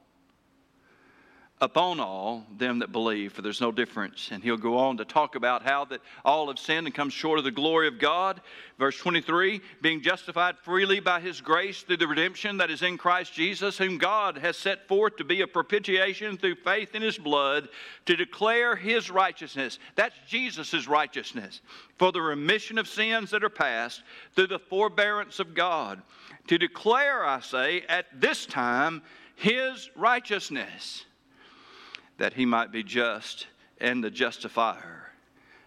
upon 1.62 2.00
all 2.00 2.44
them 2.58 2.80
that 2.80 2.90
believe, 2.90 3.32
for 3.32 3.40
there's 3.40 3.60
no 3.60 3.70
difference. 3.70 4.30
And 4.32 4.42
he'll 4.42 4.56
go 4.56 4.76
on 4.78 4.96
to 4.96 5.04
talk 5.04 5.36
about 5.36 5.62
how 5.62 5.84
that 5.86 6.00
all 6.24 6.48
have 6.48 6.58
sinned 6.58 6.88
and 6.88 6.94
come 6.94 7.08
short 7.08 7.38
of 7.38 7.44
the 7.44 7.52
glory 7.52 7.86
of 7.86 8.00
God. 8.00 8.40
Verse 8.80 8.98
23 8.98 9.60
being 9.80 10.02
justified 10.02 10.58
freely 10.58 10.98
by 10.98 11.20
his 11.20 11.40
grace 11.40 11.82
through 11.82 11.98
the 11.98 12.08
redemption 12.08 12.56
that 12.56 12.72
is 12.72 12.82
in 12.82 12.98
Christ 12.98 13.32
Jesus, 13.32 13.78
whom 13.78 13.96
God 13.96 14.38
has 14.38 14.56
set 14.56 14.88
forth 14.88 15.16
to 15.16 15.24
be 15.24 15.42
a 15.42 15.46
propitiation 15.46 16.36
through 16.36 16.56
faith 16.56 16.96
in 16.96 17.02
his 17.02 17.16
blood, 17.16 17.68
to 18.06 18.16
declare 18.16 18.74
his 18.74 19.08
righteousness. 19.08 19.78
That's 19.94 20.16
Jesus' 20.26 20.88
righteousness, 20.88 21.60
for 21.96 22.10
the 22.10 22.20
remission 22.20 22.76
of 22.76 22.88
sins 22.88 23.30
that 23.30 23.44
are 23.44 23.48
past 23.48 24.02
through 24.34 24.48
the 24.48 24.58
forbearance 24.58 25.38
of 25.38 25.54
God. 25.54 26.02
To 26.48 26.58
declare, 26.58 27.24
I 27.24 27.38
say, 27.38 27.82
at 27.88 28.06
this 28.20 28.46
time, 28.46 29.00
his 29.36 29.90
righteousness 29.94 31.04
that 32.22 32.34
he 32.34 32.46
might 32.46 32.70
be 32.70 32.84
just 32.84 33.48
and 33.80 34.04
the 34.04 34.08
justifier 34.08 35.10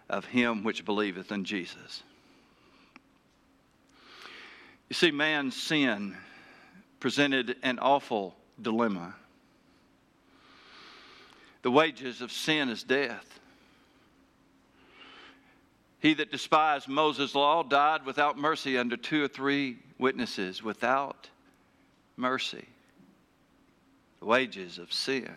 of 0.08 0.24
him 0.24 0.64
which 0.64 0.86
believeth 0.86 1.30
in 1.30 1.44
Jesus. 1.44 2.02
You 4.88 4.94
see, 4.94 5.10
man's 5.10 5.54
sin 5.54 6.16
presented 6.98 7.56
an 7.62 7.78
awful 7.78 8.34
dilemma. 8.62 9.14
The 11.60 11.70
wages 11.70 12.22
of 12.22 12.32
sin 12.32 12.70
is 12.70 12.82
death. 12.82 13.38
He 15.98 16.14
that 16.14 16.32
despised 16.32 16.88
Moses' 16.88 17.34
law 17.34 17.64
died 17.64 18.06
without 18.06 18.38
mercy 18.38 18.78
under 18.78 18.96
two 18.96 19.22
or 19.22 19.28
three 19.28 19.76
witnesses, 19.98 20.62
without 20.62 21.28
mercy. 22.16 22.64
The 24.20 24.24
wages 24.24 24.78
of 24.78 24.90
sin 24.90 25.34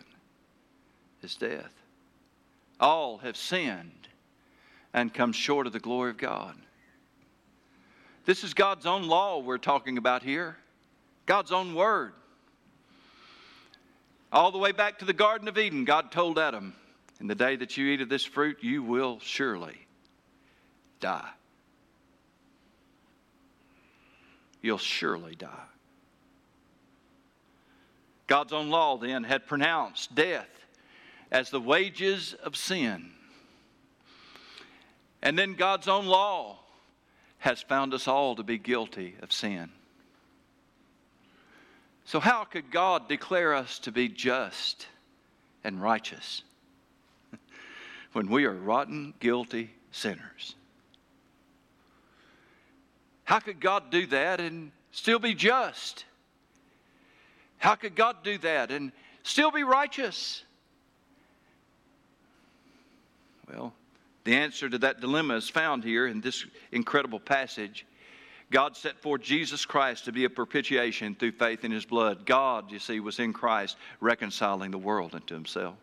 is 1.22 1.34
death. 1.36 1.72
All 2.78 3.18
have 3.18 3.36
sinned 3.36 4.08
and 4.92 5.12
come 5.12 5.32
short 5.32 5.66
of 5.66 5.72
the 5.72 5.80
glory 5.80 6.10
of 6.10 6.16
God. 6.16 6.54
This 8.24 8.44
is 8.44 8.54
God's 8.54 8.86
own 8.86 9.04
law 9.04 9.38
we're 9.38 9.58
talking 9.58 9.98
about 9.98 10.22
here, 10.22 10.56
God's 11.26 11.52
own 11.52 11.74
word. 11.74 12.12
All 14.32 14.52
the 14.52 14.58
way 14.58 14.72
back 14.72 15.00
to 15.00 15.04
the 15.04 15.12
Garden 15.12 15.48
of 15.48 15.58
Eden, 15.58 15.84
God 15.84 16.12
told 16.12 16.38
Adam, 16.38 16.74
In 17.18 17.26
the 17.26 17.34
day 17.34 17.56
that 17.56 17.76
you 17.76 17.86
eat 17.86 18.00
of 18.00 18.08
this 18.08 18.24
fruit, 18.24 18.58
you 18.62 18.82
will 18.82 19.18
surely 19.20 19.86
die. 21.00 21.28
You'll 24.62 24.78
surely 24.78 25.34
die. 25.34 25.48
God's 28.26 28.52
own 28.52 28.70
law 28.70 28.96
then 28.96 29.24
had 29.24 29.46
pronounced 29.46 30.14
death 30.14 30.59
as 31.30 31.50
the 31.50 31.60
wages 31.60 32.34
of 32.42 32.56
sin. 32.56 33.10
And 35.22 35.38
then 35.38 35.54
God's 35.54 35.88
own 35.88 36.06
law 36.06 36.58
has 37.38 37.62
found 37.62 37.94
us 37.94 38.08
all 38.08 38.36
to 38.36 38.42
be 38.42 38.58
guilty 38.58 39.16
of 39.22 39.32
sin. 39.32 39.70
So, 42.04 42.20
how 42.20 42.44
could 42.44 42.70
God 42.70 43.08
declare 43.08 43.54
us 43.54 43.78
to 43.80 43.92
be 43.92 44.08
just 44.08 44.88
and 45.62 45.80
righteous 45.80 46.42
when 48.12 48.28
we 48.28 48.44
are 48.46 48.54
rotten, 48.54 49.14
guilty 49.20 49.70
sinners? 49.92 50.56
How 53.24 53.38
could 53.38 53.60
God 53.60 53.90
do 53.90 54.06
that 54.08 54.40
and 54.40 54.72
still 54.90 55.20
be 55.20 55.34
just? 55.34 56.04
How 57.58 57.76
could 57.76 57.94
God 57.94 58.24
do 58.24 58.38
that 58.38 58.72
and 58.72 58.90
still 59.22 59.52
be 59.52 59.62
righteous? 59.62 60.42
Well, 63.52 63.72
the 64.24 64.34
answer 64.34 64.68
to 64.68 64.78
that 64.78 65.00
dilemma 65.00 65.34
is 65.34 65.48
found 65.48 65.82
here 65.82 66.06
in 66.06 66.20
this 66.20 66.44
incredible 66.72 67.20
passage. 67.20 67.86
God 68.50 68.76
set 68.76 68.98
forth 68.98 69.22
Jesus 69.22 69.64
Christ 69.64 70.04
to 70.04 70.12
be 70.12 70.24
a 70.24 70.30
propitiation 70.30 71.14
through 71.14 71.32
faith 71.32 71.64
in 71.64 71.70
his 71.70 71.84
blood. 71.84 72.26
God, 72.26 72.70
you 72.70 72.78
see, 72.78 73.00
was 73.00 73.18
in 73.18 73.32
Christ 73.32 73.76
reconciling 74.00 74.70
the 74.70 74.78
world 74.78 75.14
unto 75.14 75.34
himself. 75.34 75.76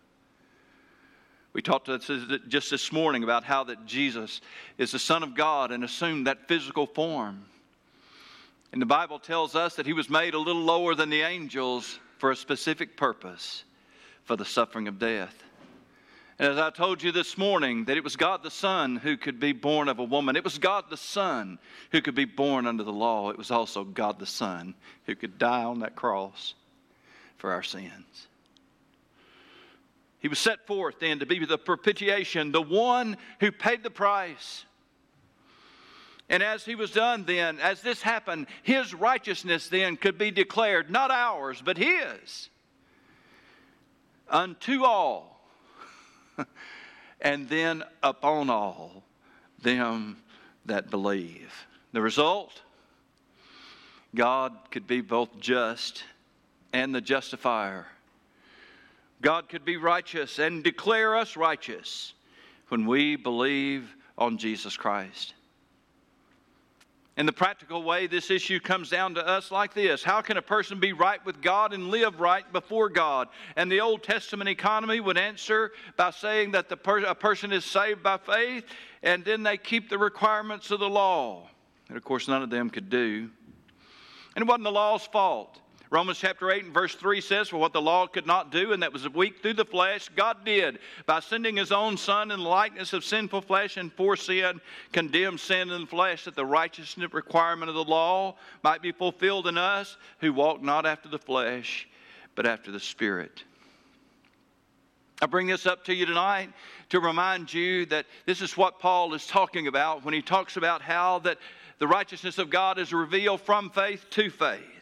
We 1.53 1.61
talked 1.61 1.89
just 2.47 2.69
this 2.69 2.91
morning 2.91 3.23
about 3.23 3.43
how 3.43 3.63
that 3.63 3.85
Jesus 3.85 4.41
is 4.77 4.91
the 4.91 4.99
Son 4.99 5.23
of 5.23 5.33
God 5.33 5.71
and 5.71 5.83
assumed 5.83 6.27
that 6.27 6.47
physical 6.47 6.85
form. 6.85 7.45
And 8.71 8.81
the 8.81 8.85
Bible 8.85 9.17
tells 9.17 9.55
us 9.55 9.75
that 9.75 9.85
he 9.85 9.93
was 9.93 10.09
made 10.09 10.35
a 10.35 10.39
little 10.39 10.61
lower 10.61 10.93
than 10.93 11.09
the 11.09 11.21
angels 11.21 11.99
for 12.19 12.31
a 12.31 12.35
specific 12.35 12.95
purpose 12.95 13.63
for 14.25 14.35
the 14.35 14.45
suffering 14.45 14.87
of 14.87 14.99
death. 14.99 15.43
And 16.39 16.51
as 16.51 16.59
I 16.59 16.69
told 16.69 17.01
you 17.01 17.11
this 17.11 17.35
morning, 17.35 17.85
that 17.85 17.97
it 17.97 18.03
was 18.03 18.15
God 18.15 18.43
the 18.43 18.51
Son 18.51 18.97
who 18.97 19.17
could 19.17 19.39
be 19.39 19.53
born 19.53 19.89
of 19.89 19.97
a 19.97 20.03
woman. 20.03 20.35
It 20.35 20.43
was 20.43 20.59
God 20.59 20.85
the 20.89 20.97
Son 20.97 21.57
who 21.91 21.99
could 21.99 22.13
be 22.13 22.25
born 22.25 22.67
under 22.67 22.83
the 22.83 22.93
law. 22.93 23.31
It 23.31 23.37
was 23.39 23.49
also 23.49 23.83
God 23.83 24.19
the 24.19 24.27
Son 24.27 24.75
who 25.05 25.15
could 25.15 25.39
die 25.39 25.63
on 25.63 25.79
that 25.79 25.95
cross 25.95 26.53
for 27.37 27.51
our 27.51 27.63
sins. 27.63 28.27
He 30.19 30.27
was 30.27 30.37
set 30.37 30.67
forth 30.67 30.99
then 30.99 31.19
to 31.19 31.25
be 31.25 31.43
the 31.43 31.57
propitiation, 31.57 32.51
the 32.51 32.61
one 32.61 33.17
who 33.39 33.51
paid 33.51 33.81
the 33.81 33.89
price. 33.89 34.63
And 36.29 36.43
as 36.43 36.65
he 36.65 36.75
was 36.75 36.91
done 36.91 37.23
then, 37.25 37.59
as 37.59 37.81
this 37.81 38.01
happened, 38.01 38.45
his 38.61 38.93
righteousness 38.93 39.69
then 39.69 39.97
could 39.97 40.19
be 40.19 40.29
declared, 40.29 40.91
not 40.91 41.09
ours, 41.09 41.63
but 41.63 41.77
his, 41.77 42.49
unto 44.29 44.83
all 44.83 45.36
and 47.21 47.49
then 47.49 47.83
upon 48.03 48.49
all 48.49 49.03
them 49.61 50.17
that 50.65 50.89
believe. 50.89 51.67
The 51.91 52.01
result? 52.01 52.61
God 54.15 54.53
could 54.71 54.87
be 54.87 55.01
both 55.01 55.39
just 55.39 56.03
and 56.73 56.93
the 56.93 57.01
justifier 57.01 57.87
God 59.21 59.49
could 59.49 59.65
be 59.65 59.77
righteous 59.77 60.39
and 60.39 60.63
declare 60.63 61.15
us 61.15 61.35
righteous 61.35 62.13
when 62.69 62.85
we 62.85 63.15
believe 63.15 63.95
on 64.17 64.37
Jesus 64.37 64.77
Christ. 64.77 65.33
In 67.17 67.25
the 67.25 67.33
practical 67.33 67.81
way, 67.81 68.05
this 68.05 68.29
issue 68.29 68.59
comes 68.59 68.91
down 68.91 69.15
to 69.15 69.27
us 69.27 69.49
like 69.49 69.73
this 69.73 70.03
How 70.03 70.21
can 70.21 70.37
a 70.37 70.41
person 70.41 70.79
be 70.79 70.93
right 70.93 71.23
with 71.25 71.41
God 71.41 71.73
and 71.73 71.89
live 71.89 72.19
right 72.19 72.49
before 72.53 72.89
God? 72.89 73.27
And 73.55 73.71
the 73.71 73.81
Old 73.81 74.03
Testament 74.03 74.49
economy 74.49 74.99
would 74.99 75.17
answer 75.17 75.71
by 75.97 76.11
saying 76.11 76.51
that 76.51 76.69
the 76.69 76.77
per- 76.77 76.99
a 76.99 77.15
person 77.15 77.51
is 77.51 77.65
saved 77.65 78.03
by 78.03 78.17
faith 78.17 78.65
and 79.01 79.25
then 79.25 79.41
they 79.41 79.57
keep 79.57 79.89
the 79.89 79.97
requirements 79.97 80.69
of 80.69 80.79
the 80.79 80.89
law. 80.89 81.49
And 81.87 81.97
of 81.97 82.03
course, 82.03 82.27
none 82.27 82.43
of 82.43 82.51
them 82.51 82.69
could 82.69 82.89
do. 82.89 83.29
And 84.35 84.43
it 84.43 84.47
wasn't 84.47 84.65
the 84.65 84.71
law's 84.71 85.05
fault. 85.07 85.59
Romans 85.89 86.17
chapter 86.17 86.51
8 86.51 86.65
and 86.65 86.73
verse 86.73 86.95
3 86.95 87.21
says, 87.21 87.47
For 87.47 87.57
what 87.57 87.71
the 87.71 87.81
law 87.81 88.07
could 88.07 88.27
not 88.27 88.51
do, 88.51 88.73
and 88.73 88.83
that 88.83 88.91
was 88.91 89.07
weak 89.13 89.41
through 89.41 89.53
the 89.53 89.63
flesh, 89.63 90.09
God 90.15 90.43
did 90.43 90.79
by 91.05 91.21
sending 91.21 91.55
his 91.55 91.71
own 91.71 91.95
Son 91.95 92.29
in 92.31 92.39
the 92.39 92.47
likeness 92.47 92.91
of 92.91 93.05
sinful 93.05 93.41
flesh 93.41 93.77
and 93.77 93.91
for 93.93 94.17
sin, 94.17 94.59
condemned 94.91 95.39
sin 95.39 95.69
in 95.69 95.81
the 95.81 95.87
flesh, 95.87 96.25
that 96.25 96.35
the 96.35 96.45
righteousness 96.45 97.13
requirement 97.13 97.69
of 97.69 97.75
the 97.75 97.83
law 97.83 98.35
might 98.63 98.81
be 98.81 98.91
fulfilled 98.91 99.47
in 99.47 99.57
us 99.57 99.95
who 100.19 100.33
walk 100.33 100.61
not 100.61 100.85
after 100.85 101.07
the 101.07 101.19
flesh, 101.19 101.87
but 102.35 102.45
after 102.45 102.69
the 102.69 102.81
Spirit. 102.81 103.43
I 105.21 105.25
bring 105.25 105.47
this 105.47 105.65
up 105.65 105.85
to 105.85 105.95
you 105.95 106.05
tonight 106.05 106.49
to 106.89 106.99
remind 106.99 107.51
you 107.51 107.85
that 107.87 108.05
this 108.25 108.41
is 108.41 108.57
what 108.57 108.79
Paul 108.79 109.13
is 109.13 109.25
talking 109.25 109.67
about 109.67 110.03
when 110.03 110.13
he 110.13 110.21
talks 110.21 110.57
about 110.57 110.81
how 110.81 111.19
that 111.19 111.37
the 111.79 111.87
righteousness 111.87 112.37
of 112.37 112.49
God 112.49 112.77
is 112.77 112.91
revealed 112.91 113.41
from 113.41 113.69
faith 113.69 114.05
to 114.11 114.29
faith 114.29 114.76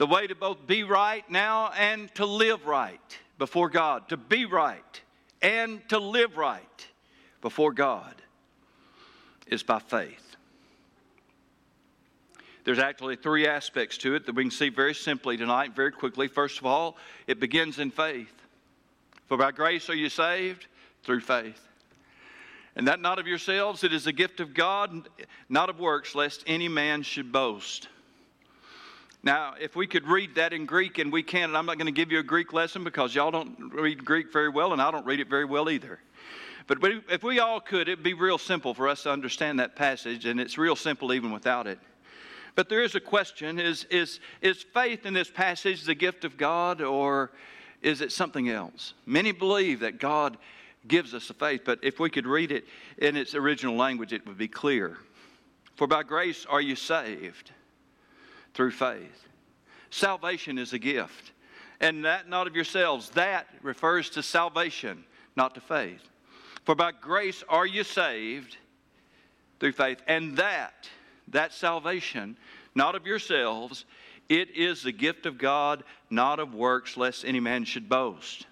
the 0.00 0.06
way 0.06 0.26
to 0.26 0.34
both 0.34 0.66
be 0.66 0.82
right 0.82 1.30
now 1.30 1.70
and 1.72 2.12
to 2.14 2.24
live 2.24 2.64
right 2.64 3.18
before 3.36 3.68
God, 3.68 4.08
to 4.08 4.16
be 4.16 4.46
right 4.46 5.02
and 5.42 5.86
to 5.90 5.98
live 5.98 6.38
right 6.38 6.86
before 7.42 7.74
God 7.74 8.14
is 9.46 9.62
by 9.62 9.78
faith. 9.78 10.36
There's 12.64 12.78
actually 12.78 13.16
three 13.16 13.46
aspects 13.46 13.98
to 13.98 14.14
it 14.14 14.24
that 14.24 14.34
we 14.34 14.44
can 14.44 14.50
see 14.50 14.70
very 14.70 14.94
simply 14.94 15.36
tonight, 15.36 15.76
very 15.76 15.92
quickly. 15.92 16.28
First 16.28 16.60
of 16.60 16.64
all, 16.64 16.96
it 17.26 17.38
begins 17.38 17.78
in 17.78 17.90
faith. 17.90 18.32
For 19.26 19.36
by 19.36 19.52
grace 19.52 19.90
are 19.90 19.94
you 19.94 20.08
saved 20.08 20.66
through 21.02 21.20
faith. 21.20 21.60
And 22.74 22.88
that 22.88 23.00
not 23.00 23.18
of 23.18 23.26
yourselves, 23.26 23.84
it 23.84 23.92
is 23.92 24.06
a 24.06 24.12
gift 24.12 24.40
of 24.40 24.54
God, 24.54 25.10
not 25.50 25.68
of 25.68 25.78
works, 25.78 26.14
lest 26.14 26.42
any 26.46 26.68
man 26.68 27.02
should 27.02 27.30
boast. 27.32 27.88
Now, 29.22 29.54
if 29.60 29.76
we 29.76 29.86
could 29.86 30.06
read 30.06 30.36
that 30.36 30.54
in 30.54 30.64
Greek, 30.64 30.98
and 30.98 31.12
we 31.12 31.22
can, 31.22 31.50
and 31.50 31.56
I'm 31.56 31.66
not 31.66 31.76
going 31.76 31.86
to 31.86 31.92
give 31.92 32.10
you 32.10 32.20
a 32.20 32.22
Greek 32.22 32.54
lesson 32.54 32.84
because 32.84 33.14
y'all 33.14 33.30
don't 33.30 33.72
read 33.74 34.04
Greek 34.04 34.32
very 34.32 34.48
well, 34.48 34.72
and 34.72 34.80
I 34.80 34.90
don't 34.90 35.04
read 35.04 35.20
it 35.20 35.28
very 35.28 35.44
well 35.44 35.68
either. 35.68 36.00
But 36.66 36.78
if 37.10 37.22
we 37.22 37.38
all 37.38 37.60
could, 37.60 37.88
it'd 37.88 38.02
be 38.02 38.14
real 38.14 38.38
simple 38.38 38.72
for 38.72 38.88
us 38.88 39.02
to 39.02 39.12
understand 39.12 39.60
that 39.60 39.76
passage, 39.76 40.24
and 40.24 40.40
it's 40.40 40.56
real 40.56 40.76
simple 40.76 41.12
even 41.12 41.32
without 41.32 41.66
it. 41.66 41.78
But 42.54 42.70
there 42.70 42.82
is 42.82 42.94
a 42.94 43.00
question 43.00 43.58
is, 43.58 43.84
is, 43.90 44.20
is 44.40 44.62
faith 44.62 45.04
in 45.04 45.12
this 45.12 45.30
passage 45.30 45.84
the 45.84 45.94
gift 45.94 46.24
of 46.24 46.38
God, 46.38 46.80
or 46.80 47.30
is 47.82 48.00
it 48.00 48.12
something 48.12 48.48
else? 48.48 48.94
Many 49.04 49.32
believe 49.32 49.80
that 49.80 50.00
God 50.00 50.38
gives 50.88 51.12
us 51.12 51.28
the 51.28 51.34
faith, 51.34 51.62
but 51.66 51.78
if 51.82 52.00
we 52.00 52.08
could 52.08 52.26
read 52.26 52.52
it 52.52 52.64
in 52.96 53.16
its 53.16 53.34
original 53.34 53.76
language, 53.76 54.14
it 54.14 54.26
would 54.26 54.38
be 54.38 54.48
clear. 54.48 54.96
For 55.76 55.86
by 55.86 56.04
grace 56.04 56.46
are 56.46 56.60
you 56.60 56.74
saved 56.74 57.52
through 58.54 58.72
faith. 58.72 59.26
Salvation 59.90 60.58
is 60.58 60.72
a 60.72 60.78
gift. 60.78 61.32
And 61.80 62.04
that 62.04 62.28
not 62.28 62.46
of 62.46 62.54
yourselves, 62.54 63.10
that 63.10 63.46
refers 63.62 64.10
to 64.10 64.22
salvation, 64.22 65.04
not 65.34 65.54
to 65.54 65.60
faith. 65.60 66.02
For 66.64 66.74
by 66.74 66.92
grace 66.92 67.42
are 67.48 67.66
you 67.66 67.84
saved 67.84 68.56
through 69.58 69.72
faith. 69.72 70.02
And 70.06 70.36
that, 70.36 70.88
that 71.28 71.52
salvation, 71.52 72.36
not 72.74 72.94
of 72.94 73.06
yourselves, 73.06 73.86
it 74.28 74.54
is 74.54 74.82
the 74.82 74.92
gift 74.92 75.26
of 75.26 75.38
God, 75.38 75.82
not 76.10 76.38
of 76.38 76.54
works, 76.54 76.96
lest 76.96 77.24
any 77.24 77.40
man 77.40 77.64
should 77.64 77.88
boast. 77.88 78.46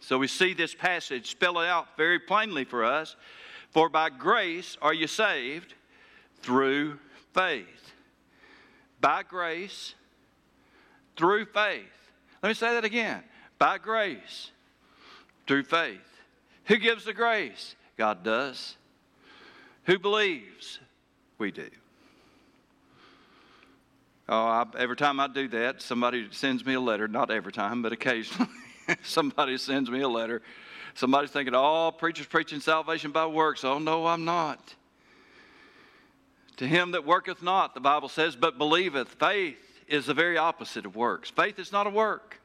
So 0.00 0.18
we 0.18 0.28
see 0.28 0.52
this 0.52 0.74
passage 0.74 1.30
spell 1.30 1.58
it 1.60 1.68
out 1.68 1.96
very 1.96 2.18
plainly 2.18 2.64
for 2.64 2.84
us. 2.84 3.16
For 3.70 3.88
by 3.88 4.10
grace 4.10 4.76
are 4.82 4.92
you 4.92 5.06
saved 5.06 5.74
through 6.42 6.98
faith 7.32 7.92
by 9.02 9.22
grace 9.22 9.94
through 11.16 11.44
faith. 11.44 11.82
Let 12.42 12.48
me 12.48 12.54
say 12.54 12.72
that 12.72 12.84
again. 12.84 13.22
By 13.58 13.76
grace 13.76 14.50
through 15.46 15.64
faith. 15.64 16.00
Who 16.66 16.78
gives 16.78 17.04
the 17.04 17.12
grace? 17.12 17.76
God 17.98 18.24
does. 18.24 18.76
Who 19.84 19.98
believes? 19.98 20.78
We 21.36 21.50
do. 21.50 21.68
Oh, 24.28 24.46
I, 24.46 24.64
every 24.78 24.96
time 24.96 25.20
I 25.20 25.26
do 25.26 25.48
that, 25.48 25.82
somebody 25.82 26.28
sends 26.30 26.64
me 26.64 26.74
a 26.74 26.80
letter. 26.80 27.08
Not 27.08 27.30
every 27.30 27.52
time, 27.52 27.82
but 27.82 27.92
occasionally. 27.92 28.50
somebody 29.02 29.58
sends 29.58 29.90
me 29.90 30.00
a 30.00 30.08
letter. 30.08 30.40
Somebody's 30.94 31.30
thinking, 31.30 31.54
oh, 31.54 31.90
preacher's 31.90 32.26
preaching 32.26 32.60
salvation 32.60 33.10
by 33.10 33.26
works. 33.26 33.64
Oh, 33.64 33.78
no, 33.78 34.06
I'm 34.06 34.24
not. 34.24 34.74
To 36.58 36.66
him 36.66 36.92
that 36.92 37.06
worketh 37.06 37.42
not, 37.42 37.74
the 37.74 37.80
Bible 37.80 38.08
says, 38.08 38.36
but 38.36 38.58
believeth. 38.58 39.08
Faith 39.08 39.80
is 39.88 40.06
the 40.06 40.14
very 40.14 40.38
opposite 40.38 40.86
of 40.86 40.96
works. 40.96 41.30
Faith 41.30 41.58
is 41.58 41.72
not 41.72 41.86
a 41.86 41.90
work. 41.90 42.40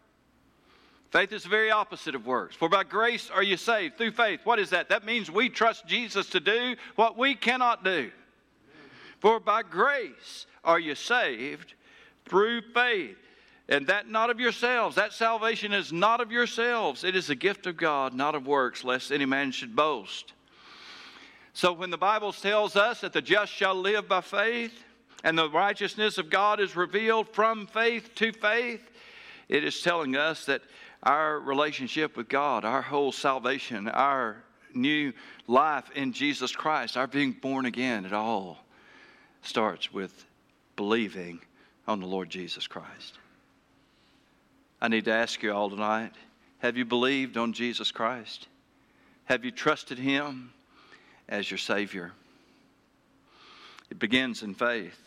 Faith 1.12 1.32
is 1.32 1.44
the 1.44 1.50
very 1.50 1.72
opposite 1.72 2.16
of 2.16 2.26
works. 2.26 2.56
For 2.56 2.68
by 2.68 2.84
grace 2.84 3.30
are 3.34 3.44
you 3.44 3.58
saved 3.58 3.98
through 3.98 4.12
faith. 4.12 4.42
What 4.44 4.60
is 4.60 4.72
that? 4.72 4.90
That 4.90 5.06
means 5.06 5.32
we 5.32 5.50
trust 5.50 5.88
Jesus 5.88 6.28
to 6.32 6.40
do 6.40 6.76
what 6.96 7.18
we 7.18 7.36
cannot 7.36 7.84
do. 7.84 8.12
For 9.20 9.40
by 9.40 9.64
grace 9.64 10.46
are 10.64 10.80
you 10.80 10.96
saved 10.96 11.74
through 12.26 12.62
faith. 12.74 13.18
And 13.70 13.88
that 13.88 14.10
not 14.10 14.30
of 14.30 14.40
yourselves. 14.40 14.96
That 14.96 15.14
salvation 15.14 15.74
is 15.74 15.92
not 15.92 16.22
of 16.22 16.32
yourselves. 16.32 17.04
It 17.04 17.16
is 17.16 17.30
a 17.30 17.36
gift 17.36 17.68
of 17.68 17.78
God, 17.78 18.14
not 18.14 18.36
of 18.36 18.46
works, 18.46 18.84
lest 18.84 19.12
any 19.12 19.26
man 19.26 19.52
should 19.52 19.76
boast. 19.76 20.34
So 21.58 21.74
when 21.74 21.90
the 21.90 21.98
Bible 21.98 22.34
tells 22.34 22.76
us 22.76 23.02
that 23.02 23.14
the 23.14 23.22
just 23.24 23.52
shall 23.52 23.74
live 23.74 24.08
by 24.08 24.22
faith 24.22 24.84
and 25.24 25.36
the 25.36 25.50
righteousness 25.50 26.20
of 26.20 26.30
God 26.30 26.60
is 26.60 26.76
revealed 26.76 27.30
from 27.30 27.66
faith 27.66 28.14
to 28.14 28.32
faith, 28.32 28.92
it 29.50 29.64
is 29.64 29.82
telling 29.82 30.16
us 30.16 30.46
that 30.46 30.62
our 31.02 31.40
relationship 31.40 32.16
with 32.16 32.30
God, 32.30 32.64
our 32.64 32.84
whole 32.84 33.12
salvation, 33.12 33.88
our 33.88 34.44
new 34.76 35.12
life 35.48 35.90
in 35.96 36.14
Jesus 36.14 36.56
Christ, 36.56 36.96
our 36.96 37.08
being 37.08 37.32
born 37.32 37.66
again, 37.66 38.06
it 38.06 38.14
all 38.14 38.60
starts 39.42 39.92
with 39.92 40.26
believing 40.76 41.40
on 41.88 42.00
the 42.00 42.06
Lord 42.06 42.30
Jesus 42.30 42.68
Christ. 42.68 43.18
I 44.80 44.90
need 44.90 45.06
to 45.06 45.12
ask 45.12 45.42
you 45.42 45.52
all 45.54 45.72
tonight 45.72 46.14
have 46.60 46.78
you 46.78 46.86
believed 46.86 47.36
on 47.36 47.52
Jesus 47.52 47.92
Christ? 47.92 48.48
Have 49.26 49.44
you 49.44 49.50
trusted 49.50 49.98
Him? 49.98 50.52
As 51.30 51.50
your 51.50 51.58
Savior. 51.58 52.12
It 53.90 54.00
begins 54.00 54.44
in 54.44 54.54
faith. 54.54 55.00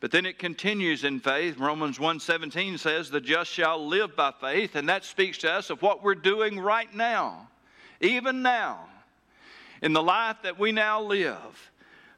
But 0.00 0.12
then 0.12 0.26
it 0.26 0.38
continues 0.38 1.02
in 1.02 1.18
faith. 1.18 1.58
Romans 1.58 1.98
1:17 1.98 2.78
says, 2.78 3.10
"The 3.10 3.20
just 3.20 3.50
shall 3.50 3.84
live 3.84 4.14
by 4.14 4.30
faith," 4.30 4.76
and 4.76 4.88
that 4.88 5.04
speaks 5.04 5.38
to 5.38 5.52
us 5.52 5.70
of 5.70 5.82
what 5.82 6.02
we're 6.02 6.14
doing 6.14 6.60
right 6.60 6.92
now. 6.94 7.48
Even 8.00 8.42
now, 8.42 8.88
in 9.82 9.92
the 9.92 10.02
life 10.02 10.36
that 10.42 10.58
we 10.58 10.70
now 10.70 11.02
live. 11.02 11.70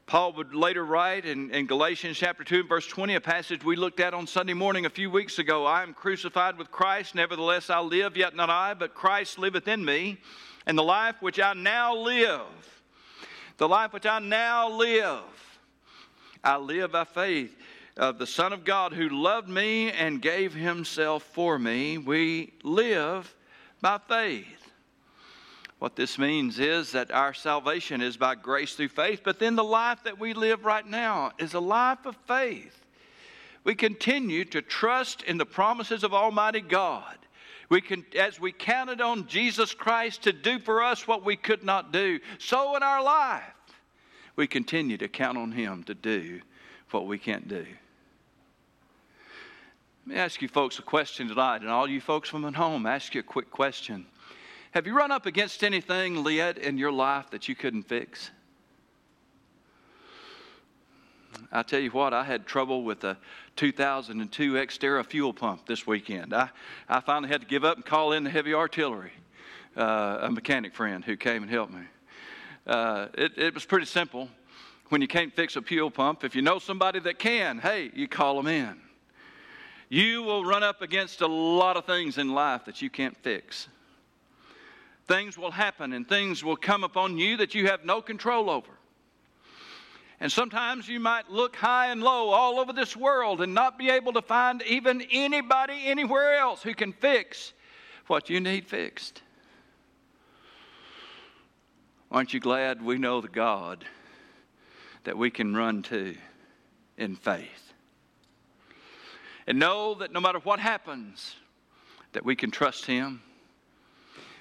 Paul 0.07 0.33
would 0.33 0.55
later 0.55 0.85
write 0.85 1.25
in, 1.25 1.53
in 1.53 1.67
Galatians 1.67 2.19
chapter 2.19 2.43
2 2.43 2.65
verse 2.65 2.87
20, 2.87 3.15
a 3.15 3.21
passage 3.21 3.65
we 3.65 3.77
looked 3.77 4.01
at 4.01 4.13
on 4.13 4.27
Sunday 4.27 4.55
morning 4.55 4.85
a 4.85 4.91
few 4.91 5.09
weeks 5.09 5.39
ago. 5.39 5.65
I 5.65 5.85
am 5.85 5.95
crucified 5.95 6.59
with 6.59 6.73
Christ, 6.73 7.15
nevertheless 7.15 7.71
I 7.71 7.79
live, 7.79 8.17
yet 8.17 8.35
not 8.35 8.51
I, 8.51 8.75
but 8.75 8.93
Christ 8.93 9.39
liveth 9.39 9.69
in 9.69 9.85
me. 9.85 10.19
And 10.67 10.77
the 10.77 10.83
life 10.83 11.17
which 11.21 11.41
I 11.41 11.55
now 11.55 11.97
live, 11.97 12.43
the 13.57 13.69
life 13.69 13.93
which 13.93 14.07
I 14.07 14.19
now 14.19 14.69
live, 14.71 15.23
I 16.43 16.57
live 16.57 16.93
by 16.93 17.05
faith 17.05 17.57
of 17.97 18.19
the 18.19 18.27
Son 18.27 18.53
of 18.53 18.65
God 18.65 18.93
who 18.93 19.09
loved 19.09 19.49
me 19.49 19.91
and 19.91 20.23
gave 20.23 20.55
himself 20.55 21.23
for 21.23 21.59
me. 21.59 21.99
We 21.99 22.53
live 22.63 23.35
by 23.81 23.99
faith. 23.99 24.47
What 25.79 25.97
this 25.97 26.19
means 26.19 26.59
is 26.59 26.93
that 26.93 27.11
our 27.11 27.33
salvation 27.33 28.03
is 28.03 28.19
by 28.19 28.35
grace 28.35 28.75
through 28.75 28.89
faith, 28.89 29.23
but 29.25 29.39
then 29.39 29.57
the 29.57 29.65
life 29.65 30.05
that 30.05 30.21
we 30.21 30.35
live 30.35 30.65
right 30.65 30.87
now 30.87 31.33
is 31.39 31.55
a 31.55 31.61
life 31.61 32.05
of 32.05 32.17
faith. 32.27 32.85
We 33.65 33.75
continue 33.75 34.45
to 34.47 34.63
trust 34.63 35.23
in 35.23 35.39
the 35.39 35.47
promises 35.47 36.05
of 36.05 36.13
Almighty 36.13 36.61
God 36.61 37.17
we 37.71 37.81
can, 37.81 38.05
as 38.19 38.39
we 38.41 38.53
counted 38.53 39.01
on 39.01 39.27
Jesus 39.29 39.73
Christ 39.73 40.23
to 40.23 40.33
do 40.33 40.59
for 40.59 40.83
us 40.83 41.07
what 41.07 41.25
we 41.25 41.37
could 41.37 41.65
not 41.65 41.93
do, 41.93 42.19
so 42.39 42.77
in 42.77 42.83
our 42.83 43.03
life, 43.03 43.55
we 44.37 44.47
continue 44.47 44.99
to 44.99 45.09
count 45.09 45.39
on 45.39 45.53
Him 45.53 45.85
to 45.85 45.95
do 45.95 46.41
what 46.91 47.07
we 47.07 47.17
can't 47.17 47.49
do. 47.49 47.65
Let 50.07 50.15
me 50.15 50.17
ask 50.17 50.43
you 50.43 50.49
folks 50.49 50.79
a 50.81 50.83
question 50.83 51.29
tonight, 51.29 51.61
and 51.61 51.71
all 51.71 51.89
you 51.89 52.01
folks 52.01 52.29
from 52.29 52.45
at 52.45 52.57
home, 52.57 52.87
ask 52.87 53.15
you 53.15 53.21
a 53.21 53.25
quick 53.25 53.51
question. 53.51 54.07
Have 54.73 54.87
you 54.87 54.95
run 54.95 55.13
up 55.13 55.27
against 55.27 55.63
anything, 55.63 56.25
yet 56.27 56.59
in 56.59 56.77
your 56.77 56.93
life 56.93 57.31
that 57.31 57.49
you 57.49 57.55
couldn't 57.55 57.85
fix? 57.85 58.31
I 61.53 61.63
tell 61.63 61.81
you 61.81 61.91
what, 61.91 62.15
I 62.15 62.25
had 62.25 62.47
trouble 62.47 62.83
with 62.83 63.05
a 63.05 63.17
2002 63.57 64.53
Xterra 64.55 65.05
fuel 65.05 65.33
pump 65.33 65.67
this 65.67 65.87
weekend. 65.87 66.35
I, 66.35 66.51
I 66.89 67.01
finally 67.01 67.29
had 67.29 67.41
to 67.41 67.47
give 67.47 67.65
up 67.65 67.77
and 67.77 67.85
call 67.85 68.13
in 68.13 68.25
the 68.25 68.31
heavy 68.31 68.55
artillery, 68.55 69.13
uh, 69.77 70.19
a 70.23 70.31
mechanic 70.31 70.75
friend 70.75 71.05
who 71.05 71.17
came 71.17 71.43
and 71.43 71.51
helped 71.51 71.73
me. 71.73 71.83
Uh, 72.67 73.09
it, 73.15 73.39
it 73.39 73.55
was 73.55 73.65
pretty 73.65 73.87
simple. 73.87 74.29
When 74.89 75.01
you 75.01 75.09
can't 75.09 75.35
fix 75.35 75.57
a 75.57 75.63
fuel 75.63 75.91
pump, 75.91 76.25
if 76.25 76.35
you 76.35 76.43
know 76.43 76.59
somebody 76.59 76.99
that 77.01 77.19
can, 77.19 77.59
hey, 77.59 77.91
you 77.95 78.09
call 78.09 78.37
them 78.37 78.47
in. 78.47 78.81
You 79.89 80.23
will 80.23 80.45
run 80.45 80.63
up 80.63 80.83
against 80.83 81.21
a 81.21 81.27
lot 81.27 81.77
of 81.77 81.85
things 81.85 82.19
in 82.19 82.33
life 82.33 82.65
that 82.67 82.81
you 82.81 82.91
can't 82.91 83.17
fix. 83.17 83.69
Things 85.07 85.37
will 85.37 85.51
happen 85.51 85.93
and 85.93 86.09
things 86.09 86.45
will 86.45 86.57
come 86.57 86.85
upon 86.85 87.19
you 87.19 87.37
that 87.39 87.55
you 87.55 87.67
have 87.67 87.85
no 87.85 88.01
control 88.01 88.49
over. 88.49 88.71
And 90.21 90.31
sometimes 90.31 90.87
you 90.87 91.01
might 91.01 91.31
look 91.31 91.57
high 91.57 91.87
and 91.87 92.03
low 92.03 92.29
all 92.29 92.61
over 92.61 92.75
this 92.75 92.95
world 92.95 93.41
and 93.41 93.55
not 93.55 93.79
be 93.79 93.89
able 93.89 94.13
to 94.13 94.23
find 94.23 94.63
even 94.63 95.03
anybody 95.11 95.87
anywhere 95.87 96.35
else 96.35 96.63
who 96.63 96.75
can 96.75 96.93
fix 96.93 97.55
what 98.07 98.29
you 98.29 98.39
need 98.39 98.67
fixed. 98.67 99.23
Aren't 102.11 102.35
you 102.35 102.41
glad 102.41 102.83
we 102.83 102.99
know 102.99 103.23
the 103.23 103.29
God 103.29 103.85
that 105.05 105.17
we 105.17 105.31
can 105.31 105.57
run 105.57 105.83
to 105.85 106.15
in 106.99 107.17
faith? 107.17 107.73
And 109.47 109.59
know 109.59 109.95
that 109.95 110.13
no 110.13 110.21
matter 110.21 110.41
what 110.41 110.61
happens, 110.61 111.37
that 112.13 112.25
we 112.25 112.37
can 112.37 112.51
trust 112.51 112.85
Him 112.85 113.23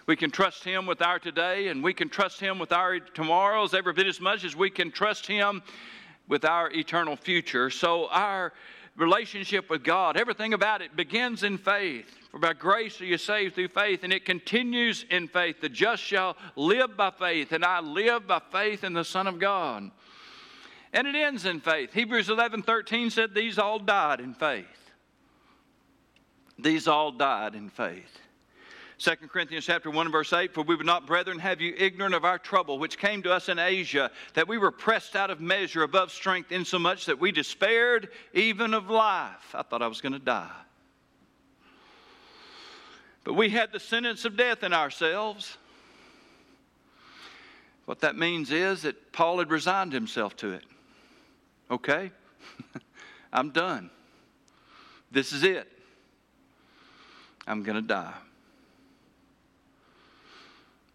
we 0.09 0.15
can 0.15 0.31
trust 0.31 0.63
Him 0.63 0.87
with 0.87 1.03
our 1.03 1.19
today, 1.19 1.67
and 1.67 1.83
we 1.83 1.93
can 1.93 2.09
trust 2.09 2.39
Him 2.39 2.57
with 2.57 2.71
our 2.71 2.99
tomorrows 2.99 3.75
every 3.75 3.93
bit 3.93 4.07
as 4.07 4.19
much 4.19 4.43
as 4.43 4.55
we 4.55 4.71
can 4.71 4.89
trust 4.89 5.27
Him 5.27 5.61
with 6.27 6.45
our 6.45 6.71
eternal 6.71 7.15
future. 7.15 7.69
So, 7.69 8.07
our 8.07 8.51
relationship 8.95 9.69
with 9.69 9.83
God, 9.83 10.17
everything 10.17 10.55
about 10.55 10.81
it 10.81 10.95
begins 10.95 11.43
in 11.43 11.59
faith. 11.59 12.07
For 12.31 12.39
by 12.39 12.53
grace 12.53 12.99
are 12.99 13.05
you 13.05 13.19
saved 13.19 13.53
through 13.53 13.67
faith, 13.67 14.03
and 14.03 14.11
it 14.11 14.25
continues 14.25 15.05
in 15.11 15.27
faith. 15.27 15.61
The 15.61 15.69
just 15.69 16.01
shall 16.01 16.35
live 16.55 16.97
by 16.97 17.11
faith, 17.11 17.51
and 17.51 17.63
I 17.63 17.79
live 17.79 18.25
by 18.25 18.41
faith 18.51 18.83
in 18.83 18.93
the 18.93 19.05
Son 19.05 19.27
of 19.27 19.37
God. 19.37 19.91
And 20.91 21.05
it 21.05 21.13
ends 21.13 21.45
in 21.45 21.59
faith. 21.59 21.93
Hebrews 21.93 22.29
11 22.31 22.63
13 22.63 23.11
said, 23.11 23.35
These 23.35 23.59
all 23.59 23.77
died 23.77 24.21
in 24.21 24.33
faith. 24.33 24.65
These 26.57 26.87
all 26.87 27.11
died 27.11 27.53
in 27.53 27.69
faith. 27.69 28.19
2 28.99 29.15
Corinthians 29.31 29.65
chapter 29.65 29.89
1 29.89 30.11
verse 30.11 30.33
8, 30.33 30.53
For 30.53 30.61
we 30.61 30.75
would 30.75 30.85
not, 30.85 31.07
brethren, 31.07 31.39
have 31.39 31.61
you 31.61 31.73
ignorant 31.77 32.13
of 32.13 32.25
our 32.25 32.37
trouble, 32.37 32.79
which 32.79 32.97
came 32.97 33.23
to 33.23 33.31
us 33.31 33.47
in 33.47 33.57
Asia, 33.57 34.11
that 34.33 34.47
we 34.47 34.57
were 34.57 34.71
pressed 34.71 35.15
out 35.15 35.29
of 35.29 35.39
measure 35.39 35.83
above 35.83 36.11
strength, 36.11 36.51
insomuch 36.51 37.05
that 37.05 37.17
we 37.17 37.31
despaired 37.31 38.09
even 38.33 38.73
of 38.73 38.89
life. 38.89 39.55
I 39.55 39.63
thought 39.63 39.81
I 39.81 39.87
was 39.87 40.01
going 40.01 40.13
to 40.13 40.19
die. 40.19 40.51
But 43.23 43.35
we 43.35 43.49
had 43.49 43.71
the 43.71 43.79
sentence 43.79 44.25
of 44.25 44.35
death 44.35 44.63
in 44.63 44.73
ourselves. 44.73 45.57
What 47.85 48.01
that 48.01 48.17
means 48.17 48.51
is 48.51 48.81
that 48.81 49.13
Paul 49.13 49.39
had 49.39 49.49
resigned 49.49 49.93
himself 49.93 50.35
to 50.37 50.51
it. 50.51 50.65
Okay? 51.71 52.11
I'm 53.33 53.51
done. 53.51 53.91
This 55.09 55.31
is 55.31 55.43
it. 55.43 55.71
I'm 57.47 57.63
going 57.63 57.77
to 57.77 57.87
die. 57.87 58.13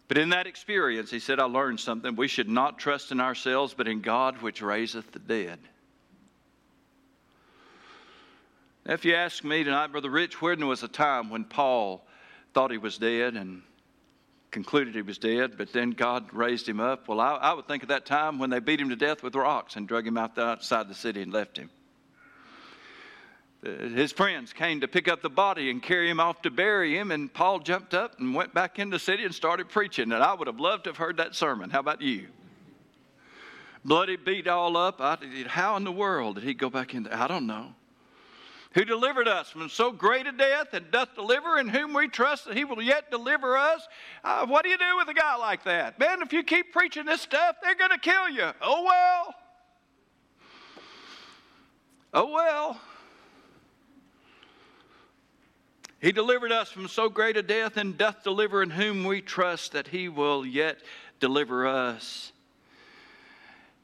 But 0.07 0.17
in 0.17 0.29
that 0.29 0.45
experience, 0.47 1.09
he 1.09 1.19
said, 1.19 1.39
I 1.39 1.45
learned 1.45 1.79
something. 1.79 2.15
We 2.15 2.27
should 2.27 2.49
not 2.49 2.77
trust 2.77 3.11
in 3.11 3.19
ourselves, 3.19 3.73
but 3.73 3.87
in 3.87 4.01
God 4.01 4.41
which 4.41 4.61
raiseth 4.61 5.11
the 5.11 5.19
dead. 5.19 5.59
If 8.85 9.03
you 9.03 9.15
ask 9.15 9.43
me 9.43 9.63
tonight, 9.63 9.91
Brother 9.91 10.11
Rich, 10.11 10.41
when 10.41 10.67
was 10.67 10.83
a 10.83 10.87
time 10.87 11.31
when 11.31 11.43
Paul 11.43 12.05
thought 12.53 12.69
he 12.69 12.77
was 12.77 12.99
dead 12.99 13.33
and 13.33 13.63
concluded 14.51 14.93
he 14.93 15.01
was 15.01 15.17
dead, 15.17 15.57
but 15.57 15.73
then 15.73 15.89
God 15.89 16.31
raised 16.31 16.69
him 16.69 16.79
up? 16.79 17.07
Well, 17.07 17.19
I, 17.19 17.31
I 17.33 17.53
would 17.53 17.67
think 17.67 17.81
of 17.81 17.89
that 17.89 18.05
time 18.05 18.37
when 18.37 18.51
they 18.51 18.59
beat 18.59 18.79
him 18.79 18.89
to 18.89 18.95
death 18.95 19.23
with 19.23 19.35
rocks 19.35 19.75
and 19.75 19.87
drug 19.87 20.05
him 20.05 20.19
outside 20.19 20.87
the 20.87 20.93
city 20.93 21.23
and 21.23 21.33
left 21.33 21.57
him 21.57 21.71
his 23.65 24.11
friends 24.11 24.53
came 24.53 24.81
to 24.81 24.87
pick 24.87 25.07
up 25.07 25.21
the 25.21 25.29
body 25.29 25.71
and 25.71 25.81
carry 25.81 26.09
him 26.09 26.19
off 26.19 26.41
to 26.43 26.51
bury 26.51 26.95
him, 26.97 27.11
and 27.11 27.33
Paul 27.33 27.59
jumped 27.59 27.93
up 27.93 28.19
and 28.19 28.35
went 28.35 28.53
back 28.53 28.77
in 28.77 28.89
the 28.89 28.99
city 28.99 29.25
and 29.25 29.33
started 29.33 29.69
preaching. 29.69 30.11
And 30.11 30.23
I 30.23 30.33
would 30.33 30.47
have 30.47 30.59
loved 30.59 30.83
to 30.83 30.91
have 30.91 30.97
heard 30.97 31.17
that 31.17 31.33
sermon. 31.33 31.71
How 31.71 31.79
about 31.79 32.01
you? 32.01 32.27
Bloody, 33.83 34.17
beat 34.17 34.47
all 34.47 34.77
up. 34.77 34.99
I, 34.99 35.17
how 35.47 35.77
in 35.77 35.83
the 35.83 35.91
world 35.91 36.35
did 36.35 36.43
he 36.43 36.53
go 36.53 36.69
back 36.69 36.93
in 36.93 37.03
there? 37.03 37.15
I 37.15 37.27
don't 37.27 37.47
know. 37.47 37.73
Who 38.73 38.83
delivered 38.83 39.27
us 39.27 39.49
from 39.49 39.69
so 39.69 39.91
great 39.91 40.27
a 40.27 40.31
death 40.31 40.73
and 40.73 40.91
doth 40.91 41.15
deliver, 41.15 41.57
in 41.57 41.69
whom 41.69 41.93
we 41.93 42.07
trust 42.07 42.45
that 42.45 42.57
he 42.57 42.65
will 42.65 42.81
yet 42.81 43.09
deliver 43.09 43.57
us? 43.57 43.87
Uh, 44.23 44.45
what 44.47 44.63
do 44.63 44.69
you 44.69 44.77
do 44.77 44.97
with 44.97 45.07
a 45.07 45.13
guy 45.13 45.37
like 45.37 45.63
that? 45.63 45.97
Man, 45.97 46.21
if 46.21 46.33
you 46.33 46.43
keep 46.43 46.73
preaching 46.73 47.05
this 47.05 47.21
stuff, 47.21 47.55
they're 47.63 47.75
going 47.75 47.91
to 47.91 47.97
kill 47.97 48.29
you. 48.29 48.51
Oh 48.61 48.83
well. 48.83 49.35
Oh 52.13 52.31
well. 52.31 52.81
He 56.05 56.11
delivered 56.11 56.51
us 56.51 56.69
from 56.69 56.87
so 56.87 57.09
great 57.09 57.35
a 57.35 57.41
death 57.41 57.77
and 57.77 57.97
doth 57.97 58.23
deliver 58.23 58.61
in 58.61 58.69
whom 58.69 59.05
we 59.05 59.21
trust 59.21 59.71
that 59.71 59.87
he 59.87 60.07
will 60.07 60.45
yet 60.45 60.77
deliver 61.19 61.65
us. 61.65 62.31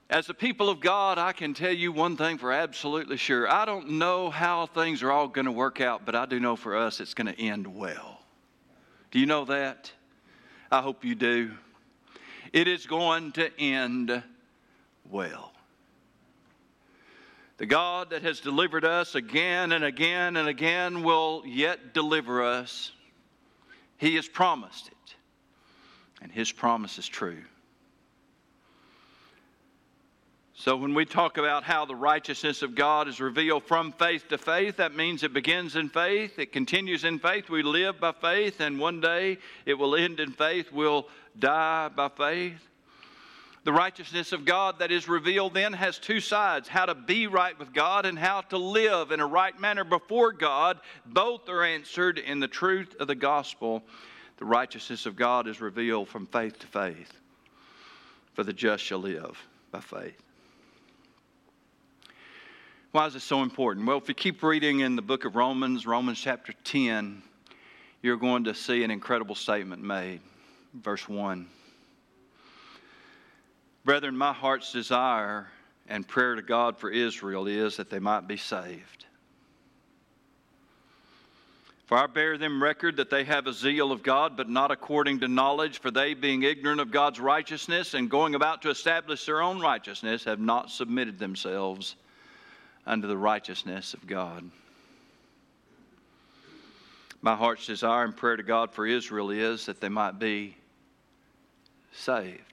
As 0.07 0.29
a 0.29 0.35
people 0.35 0.69
of 0.69 0.79
God, 0.79 1.17
I 1.17 1.31
can 1.31 1.55
tell 1.55 1.71
you 1.71 1.91
one 1.91 2.17
thing 2.17 2.37
for 2.37 2.51
absolutely 2.51 3.17
sure. 3.17 3.51
I 3.51 3.65
don't 3.65 3.93
know 3.93 4.29
how 4.29 4.67
things 4.67 5.01
are 5.01 5.11
all 5.11 5.29
going 5.29 5.45
to 5.45 5.51
work 5.51 5.81
out, 5.81 6.05
but 6.05 6.13
I 6.13 6.27
do 6.27 6.39
know 6.39 6.55
for 6.55 6.77
us 6.77 6.99
it's 6.99 7.15
going 7.15 7.25
to 7.25 7.41
end 7.41 7.65
well. 7.65 8.21
Do 9.09 9.17
you 9.17 9.25
know 9.25 9.45
that? 9.45 9.91
I 10.71 10.83
hope 10.83 11.03
you 11.03 11.15
do. 11.15 11.49
It 12.53 12.67
is 12.67 12.85
going 12.85 13.31
to 13.31 13.49
end 13.59 14.21
well. 15.09 15.50
The 17.61 17.67
God 17.67 18.09
that 18.09 18.23
has 18.23 18.39
delivered 18.39 18.83
us 18.83 19.13
again 19.13 19.71
and 19.71 19.83
again 19.83 20.35
and 20.35 20.49
again 20.49 21.03
will 21.03 21.43
yet 21.45 21.93
deliver 21.93 22.41
us. 22.41 22.91
He 23.97 24.15
has 24.15 24.27
promised 24.27 24.87
it, 24.87 25.15
and 26.23 26.31
His 26.31 26.51
promise 26.51 26.97
is 26.97 27.07
true. 27.07 27.43
So, 30.55 30.75
when 30.75 30.95
we 30.95 31.05
talk 31.05 31.37
about 31.37 31.63
how 31.63 31.85
the 31.85 31.95
righteousness 31.95 32.63
of 32.63 32.73
God 32.73 33.07
is 33.07 33.19
revealed 33.19 33.65
from 33.65 33.91
faith 33.91 34.27
to 34.29 34.39
faith, 34.39 34.77
that 34.77 34.95
means 34.95 35.21
it 35.21 35.31
begins 35.31 35.75
in 35.75 35.89
faith, 35.89 36.39
it 36.39 36.51
continues 36.51 37.03
in 37.03 37.19
faith, 37.19 37.47
we 37.47 37.61
live 37.61 37.99
by 37.99 38.13
faith, 38.13 38.59
and 38.59 38.79
one 38.79 39.01
day 39.01 39.37
it 39.67 39.75
will 39.75 39.95
end 39.95 40.19
in 40.19 40.31
faith, 40.31 40.71
we'll 40.71 41.07
die 41.37 41.89
by 41.89 42.09
faith. 42.09 42.70
The 43.63 43.71
righteousness 43.71 44.31
of 44.31 44.43
God 44.43 44.79
that 44.79 44.91
is 44.91 45.07
revealed 45.07 45.53
then 45.53 45.73
has 45.73 45.99
two 45.99 46.19
sides 46.19 46.67
how 46.67 46.87
to 46.87 46.95
be 46.95 47.27
right 47.27 47.57
with 47.59 47.73
God 47.73 48.07
and 48.07 48.17
how 48.17 48.41
to 48.41 48.57
live 48.57 49.11
in 49.11 49.19
a 49.19 49.25
right 49.25 49.57
manner 49.59 49.83
before 49.83 50.31
God. 50.31 50.79
Both 51.05 51.47
are 51.47 51.63
answered 51.63 52.17
in 52.17 52.39
the 52.39 52.47
truth 52.47 52.95
of 52.99 53.07
the 53.07 53.15
gospel. 53.15 53.83
The 54.37 54.45
righteousness 54.45 55.05
of 55.05 55.15
God 55.15 55.47
is 55.47 55.61
revealed 55.61 56.09
from 56.09 56.25
faith 56.25 56.57
to 56.59 56.67
faith, 56.67 57.13
for 58.33 58.43
the 58.43 58.53
just 58.53 58.83
shall 58.83 58.97
live 58.97 59.37
by 59.69 59.79
faith. 59.79 60.19
Why 62.91 63.05
is 63.05 63.13
this 63.13 63.23
so 63.23 63.43
important? 63.43 63.85
Well, 63.85 63.99
if 63.99 64.09
you 64.09 64.15
keep 64.15 64.41
reading 64.41 64.79
in 64.79 64.95
the 64.95 65.03
book 65.03 65.23
of 65.23 65.35
Romans, 65.35 65.85
Romans 65.85 66.19
chapter 66.19 66.53
10, 66.63 67.21
you're 68.01 68.17
going 68.17 68.45
to 68.45 68.55
see 68.55 68.83
an 68.83 68.89
incredible 68.89 69.35
statement 69.35 69.83
made. 69.83 70.19
Verse 70.73 71.07
1. 71.07 71.45
Brethren, 73.83 74.15
my 74.15 74.33
heart's 74.33 74.71
desire 74.71 75.47
and 75.87 76.07
prayer 76.07 76.35
to 76.35 76.41
God 76.41 76.77
for 76.77 76.89
Israel 76.89 77.47
is 77.47 77.77
that 77.77 77.89
they 77.89 77.99
might 77.99 78.27
be 78.27 78.37
saved. 78.37 79.05
For 81.87 81.97
I 81.97 82.07
bear 82.07 82.37
them 82.37 82.63
record 82.63 82.95
that 82.97 83.09
they 83.09 83.25
have 83.25 83.47
a 83.47 83.53
zeal 83.53 83.91
of 83.91 84.01
God, 84.01 84.37
but 84.37 84.47
not 84.47 84.71
according 84.71 85.19
to 85.19 85.27
knowledge, 85.27 85.79
for 85.79 85.91
they, 85.91 86.13
being 86.13 86.43
ignorant 86.43 86.79
of 86.79 86.89
God's 86.89 87.19
righteousness 87.19 87.93
and 87.93 88.09
going 88.09 88.33
about 88.33 88.61
to 88.61 88.69
establish 88.69 89.25
their 89.25 89.41
own 89.41 89.59
righteousness, 89.59 90.23
have 90.23 90.39
not 90.39 90.71
submitted 90.71 91.19
themselves 91.19 91.97
unto 92.85 93.07
the 93.07 93.17
righteousness 93.17 93.93
of 93.93 94.07
God. 94.07 94.49
My 97.21 97.35
heart's 97.35 97.65
desire 97.65 98.05
and 98.05 98.15
prayer 98.15 98.37
to 98.37 98.43
God 98.43 98.71
for 98.71 98.85
Israel 98.85 99.29
is 99.29 99.65
that 99.65 99.81
they 99.81 99.89
might 99.89 100.17
be 100.17 100.55
saved. 101.91 102.50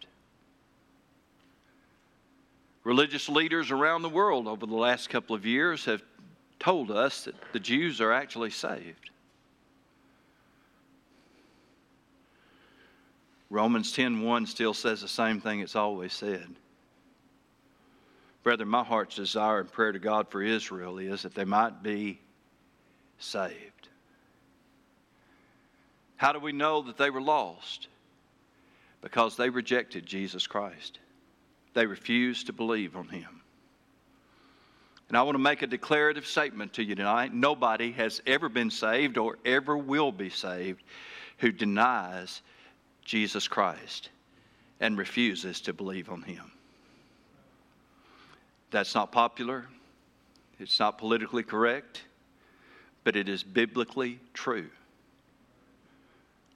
Religious 2.89 3.29
leaders 3.29 3.71
around 3.71 4.01
the 4.01 4.09
world 4.09 4.49
over 4.49 4.65
the 4.65 4.75
last 4.75 5.11
couple 5.11 5.37
of 5.37 5.45
years 5.45 5.85
have 5.85 6.03
told 6.59 6.91
us 6.91 7.25
that 7.25 7.35
the 7.53 7.61
Jews 7.61 8.01
are 8.01 8.15
actually 8.15 8.49
saved. 8.49 9.11
Romans 13.51 13.93
10:1 13.93 14.47
still 14.47 14.73
says 14.73 15.03
the 15.03 15.07
same 15.07 15.39
thing 15.39 15.61
it's 15.61 15.77
always 15.77 16.15
said. 16.15 16.57
Brethren, 18.43 18.71
my 18.71 18.85
heart's 18.85 19.17
desire 19.17 19.61
and 19.61 19.71
prayer 19.71 19.93
to 19.93 19.99
God 19.99 20.31
for 20.31 20.43
Israel 20.43 20.97
is 20.97 21.21
that 21.21 21.35
they 21.35 21.45
might 21.45 21.83
be 21.83 22.19
saved. 23.19 23.91
How 26.17 26.33
do 26.33 26.39
we 26.39 26.53
know 26.53 26.81
that 26.81 26.97
they 26.97 27.11
were 27.11 27.21
lost? 27.21 27.89
Because 29.03 29.37
they 29.37 29.51
rejected 29.51 30.07
Jesus 30.07 30.47
Christ. 30.47 31.01
They 31.75 31.87
refused 31.87 32.47
to 32.47 32.53
believe 32.53 32.97
on 32.97 33.09
him. 33.09 33.41
And 35.09 35.17
I 35.17 35.23
want 35.23 35.37
to 35.37 35.43
make 35.43 35.63
a 35.63 35.67
declarative 35.67 36.27
statement 36.27 36.75
to 36.75 36.83
you 36.83 36.95
tonight. 36.95 37.33
Nobody 37.33 37.93
has 37.93 38.21
ever 38.27 38.49
been 38.49 38.71
saved 38.71 39.17
or 39.17 39.39
ever 39.45 39.77
will 39.77 40.13
be 40.13 40.29
saved 40.29 40.83
who 41.39 41.51
denies 41.51 42.43
Jesus 43.05 43.49
Christ 43.49 44.11
and 44.81 44.99
refuses 44.99 45.61
to 45.63 45.73
believe 45.73 46.11
on 46.11 46.23
him. 46.23 46.53
That's 48.71 48.95
not 48.95 49.13
popular, 49.13 49.67
it's 50.61 50.79
not 50.79 50.99
politically 50.99 51.43
correct, 51.43 52.03
but 53.03 53.17
it 53.17 53.29
is 53.29 53.43
biblically 53.43 54.21
true. 54.35 54.69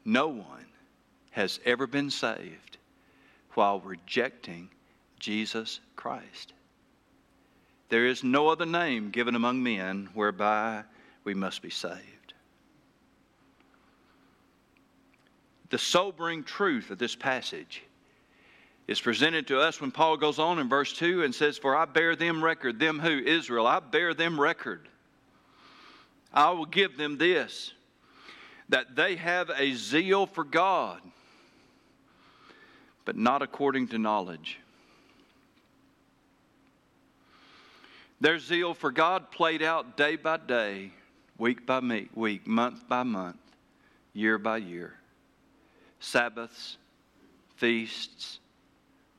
No 0.04 0.28
one 0.28 0.66
has 1.30 1.58
ever 1.64 1.86
been 1.86 2.10
saved 2.10 2.76
while 3.54 3.80
rejecting 3.80 4.68
Jesus 5.22 5.78
Christ. 5.94 6.52
There 7.88 8.06
is 8.06 8.24
no 8.24 8.48
other 8.48 8.66
name 8.66 9.10
given 9.10 9.36
among 9.36 9.62
men 9.62 10.08
whereby 10.14 10.82
we 11.22 11.32
must 11.32 11.62
be 11.62 11.70
saved. 11.70 12.34
The 15.70 15.78
sobering 15.78 16.42
truth 16.42 16.90
of 16.90 16.98
this 16.98 17.14
passage 17.14 17.84
is 18.88 19.00
presented 19.00 19.46
to 19.46 19.60
us 19.60 19.80
when 19.80 19.92
Paul 19.92 20.16
goes 20.16 20.40
on 20.40 20.58
in 20.58 20.68
verse 20.68 20.92
2 20.92 21.22
and 21.22 21.32
says, 21.32 21.56
For 21.56 21.76
I 21.76 21.84
bear 21.84 22.16
them 22.16 22.42
record, 22.42 22.80
them 22.80 22.98
who? 22.98 23.18
Israel, 23.20 23.66
I 23.66 23.78
bear 23.78 24.14
them 24.14 24.40
record. 24.40 24.88
I 26.34 26.50
will 26.50 26.66
give 26.66 26.96
them 26.96 27.16
this, 27.16 27.72
that 28.70 28.96
they 28.96 29.14
have 29.16 29.50
a 29.50 29.72
zeal 29.74 30.26
for 30.26 30.42
God, 30.42 31.00
but 33.04 33.16
not 33.16 33.40
according 33.40 33.88
to 33.88 33.98
knowledge. 33.98 34.58
Their 38.22 38.38
zeal 38.38 38.72
for 38.72 38.92
God 38.92 39.32
played 39.32 39.62
out 39.62 39.96
day 39.96 40.14
by 40.14 40.36
day, 40.36 40.92
week 41.38 41.66
by 41.66 41.80
week, 42.14 42.46
month 42.46 42.88
by 42.88 43.02
month, 43.02 43.40
year 44.12 44.38
by 44.38 44.58
year. 44.58 44.94
Sabbaths, 45.98 46.76
feasts, 47.56 48.38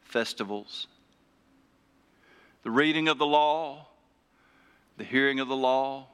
festivals, 0.03 0.87
the 2.63 2.71
reading 2.71 3.09
of 3.09 3.17
the 3.17 3.25
law, 3.25 3.89
the 4.95 5.03
hearing 5.03 5.41
of 5.41 5.49
the 5.49 5.57
law, 5.57 6.07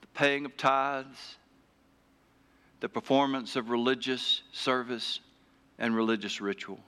the 0.00 0.06
paying 0.14 0.46
of 0.46 0.56
tithes, 0.56 1.36
the 2.80 2.88
performance 2.88 3.56
of 3.56 3.68
religious 3.68 4.40
service 4.52 5.20
and 5.78 5.94
religious 5.94 6.40
ritual. 6.40 6.80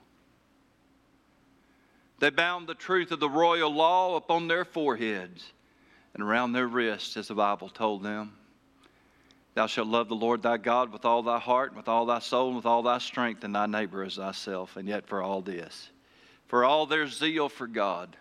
They 2.21 2.29
bound 2.29 2.69
the 2.69 2.75
truth 2.75 3.13
of 3.13 3.21
the 3.21 3.31
royal 3.31 3.73
law 3.73 4.17
upon 4.17 4.47
their 4.47 4.67
foreheads 4.67 5.53
and 6.13 6.23
around 6.23 6.53
their 6.53 6.69
wrists, 6.69 7.17
as 7.17 7.29
the 7.29 7.35
Bible 7.35 7.71
told 7.71 8.03
them. 8.03 8.33
Thou 9.55 9.67
shalt 9.67 9.89
love 9.89 10.09
the 10.09 10.15
Lord 10.15 10.43
thy 10.43 10.59
God 10.59 10.93
with 10.93 11.05
all 11.05 11.23
thy 11.23 11.39
heart, 11.39 11.71
and 11.71 11.79
with 11.79 11.89
all 11.89 12.05
thy 12.05 12.19
soul, 12.19 12.49
and 12.49 12.57
with 12.57 12.67
all 12.67 12.83
thy 12.83 12.99
strength, 12.99 13.43
and 13.43 13.55
thy 13.55 13.67
neighbor 13.67 14.05
as 14.05 14.17
thyself. 14.17 14.77
And 14.77 14.87
yet, 14.87 15.07
for 15.07 15.23
all 15.23 15.41
this, 15.41 15.89
for 16.47 16.65
all 16.65 16.85
their 16.85 17.09
zeal 17.09 17.49
for 17.49 17.67
God, 17.67 18.17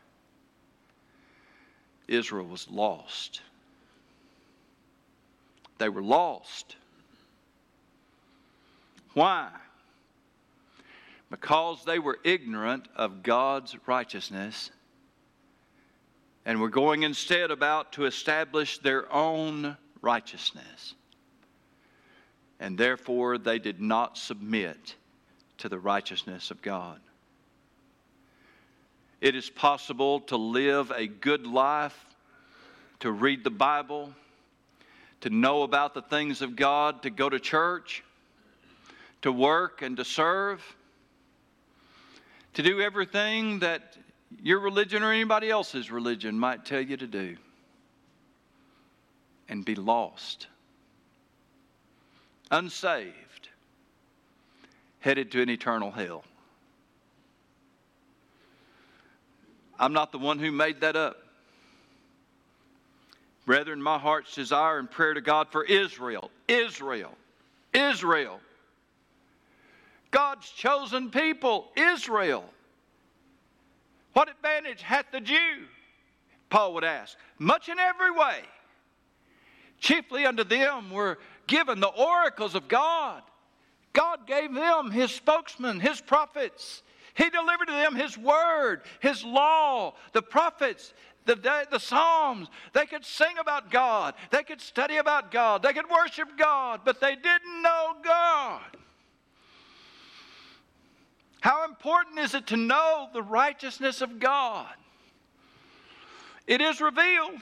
Israel 2.08 2.48
was 2.48 2.70
lost. 2.70 3.42
They 5.78 5.90
were 5.90 6.02
lost. 6.02 6.78
Why? 9.14 9.50
Because 11.30 11.86
they 11.86 12.00
were 12.00 12.18
ignorant 12.24 12.88
of 12.96 13.22
God's 13.22 13.76
righteousness 13.86 14.72
and 16.46 16.60
were 16.60 16.70
going 16.70 17.04
instead 17.04 17.52
about 17.52 17.94
to 17.94 18.06
establish 18.06 18.80
their 18.80 19.12
own 19.14 19.78
righteousness 20.02 20.96
and 22.60 22.78
therefore 22.78 23.38
they 23.38 23.58
did 23.58 23.80
not 23.80 24.18
submit 24.18 24.96
to 25.58 25.70
the 25.70 25.80
righteousness 25.80 26.52
of 26.52 26.62
God. 26.62 27.00
It 29.22 29.36
is 29.36 29.50
possible 29.50 30.22
to 30.22 30.38
live 30.38 30.92
a 30.92 31.08
good 31.08 31.46
life, 31.46 32.06
to 33.00 33.12
read 33.12 33.44
the 33.44 33.50
Bible, 33.50 34.14
to 35.22 35.30
know 35.30 35.64
about 35.64 35.94
the 35.94 36.02
things 36.02 36.42
of 36.42 36.56
God, 36.56 37.04
to 37.04 37.10
go 37.10 37.30
to 37.30 37.40
church, 37.40 38.04
to 39.22 39.32
work 39.32 39.82
and 39.82 39.98
to 39.98 40.06
serve, 40.06 40.64
to 42.54 42.64
do 42.64 42.82
everything 42.82 43.60
that 43.60 43.98
your 44.42 44.60
religion 44.60 45.04
or 45.04 45.12
anybody 45.12 45.50
else's 45.50 45.92
religion 45.92 46.38
might 46.38 46.66
tell 46.66 46.82
you 46.82 46.98
to 46.98 47.08
do, 47.08 47.38
and 49.48 49.66
be 49.66 49.76
lost 49.76 50.48
unsaved, 52.52 53.50
headed 55.00 55.32
to 55.32 55.42
an 55.42 55.50
eternal 55.50 55.92
hell. 55.92 56.24
I'm 59.80 59.94
not 59.94 60.12
the 60.12 60.18
one 60.20 60.40
who 60.40 60.52
made 60.52 60.82
that 60.82 60.96
up. 60.96 61.18
Brethren, 63.46 63.82
my 63.82 63.98
heart's 63.98 64.36
desire 64.36 64.78
and 64.78 64.90
prayer 64.90 65.14
to 65.14 65.22
God 65.22 65.48
for 65.50 65.64
Israel, 65.64 66.30
Israel, 66.48 67.16
Israel, 67.74 68.40
God's 70.12 70.50
chosen 70.50 71.12
people, 71.12 71.70
Israel. 71.76 72.44
What 74.14 74.30
advantage 74.30 74.82
hath 74.82 75.06
the 75.12 75.22
Jew? 75.22 75.66
Paul 76.50 76.74
would 76.74 76.84
ask. 76.84 77.18
Much 77.38 77.70
in 77.70 77.78
every 77.80 78.12
way. 78.12 78.40
Chiefly 79.80 80.26
unto 80.26 80.44
them 80.44 80.92
were 80.92 81.20
given 81.48 81.80
the 81.80 81.88
oracles 81.88 82.56
of 82.56 82.68
God. 82.68 83.22
God 83.94 84.28
gave 84.28 84.54
them 84.54 84.92
his 84.92 85.12
spokesman, 85.12 85.80
his 85.80 86.02
prophets. 86.02 86.84
He 87.14 87.30
delivered 87.30 87.68
to 87.68 87.74
them 87.74 87.96
his 87.96 88.18
word, 88.18 88.82
his 89.00 89.24
law, 89.24 89.96
the 90.14 90.22
prophets, 90.22 90.94
the, 91.26 91.36
the 91.70 91.80
Psalms. 91.80 92.48
They 92.74 92.86
could 92.86 93.06
sing 93.06 93.38
about 93.40 93.72
God, 93.72 94.14
they 94.32 94.44
could 94.44 94.62
study 94.62 94.98
about 94.98 95.32
God, 95.32 95.62
they 95.64 95.74
could 95.74 95.90
worship 95.90 96.30
God, 96.38 96.82
but 96.86 97.00
they 97.00 97.16
didn't 97.16 97.62
know 97.62 97.96
God. 98.04 98.62
How 101.42 101.66
important 101.66 102.20
is 102.20 102.34
it 102.34 102.48
to 102.48 102.58
know 102.58 103.08
the 103.14 103.22
righteousness 103.22 104.02
of 104.02 104.20
God? 104.20 104.68
It 106.48 106.62
is 106.62 106.82
revealed. 106.82 107.36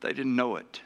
They 0.00 0.12
didn't 0.12 0.36
know 0.36 0.56
it. 0.56 0.80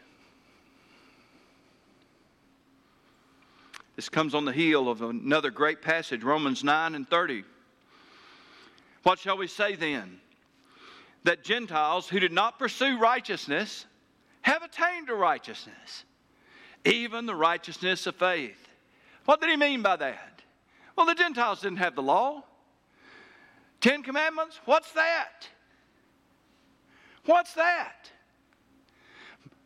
This 3.97 4.11
comes 4.11 4.35
on 4.35 4.45
the 4.45 4.53
heel 4.53 4.91
of 4.91 5.01
another 5.01 5.51
great 5.51 5.81
passage, 5.81 6.23
Romans 6.23 6.63
9 6.63 6.95
and 6.95 7.09
30. 7.09 7.45
What 9.03 9.19
shall 9.19 9.39
we 9.39 9.47
say 9.47 9.75
then? 9.75 10.21
That 11.25 11.43
Gentiles 11.43 12.09
who 12.09 12.21
did 12.21 12.33
not 12.33 12.59
pursue 12.59 12.99
righteousness 12.99 13.87
have 14.43 14.63
attained 14.63 15.07
to 15.07 15.15
righteousness, 15.15 16.05
even 16.85 17.25
the 17.25 17.35
righteousness 17.35 18.07
of 18.07 18.17
faith. 18.17 18.66
What 19.27 19.41
did 19.41 19.51
he 19.51 19.57
mean 19.57 19.83
by 19.83 19.97
that? 19.97 20.41
Well, 20.97 21.07
the 21.07 21.15
Gentiles 21.15 21.61
didn't 21.61 21.79
have 21.79 21.95
the 21.95 22.03
law. 22.03 22.45
Ten 23.81 24.03
Commandments, 24.03 24.59
what's 24.65 24.91
that? 24.93 25.49
What's 27.27 27.53
that? 27.55 28.11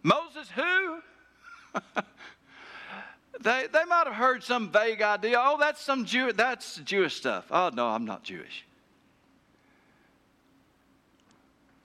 Moses 0.02 0.50
who? 0.50 1.00
They, 3.40 3.66
they 3.72 3.84
might 3.86 4.06
have 4.06 4.16
heard 4.16 4.44
some 4.44 4.70
vague 4.70 5.00
idea. 5.00 5.36
Oh, 5.38 5.56
that's 5.58 5.80
some 5.80 6.04
Jew, 6.04 6.32
that's 6.32 6.76
Jewish 6.76 7.14
stuff. 7.16 7.46
Oh, 7.50 7.70
no, 7.72 7.86
I'm 7.86 8.04
not 8.04 8.22
Jewish. 8.22 8.66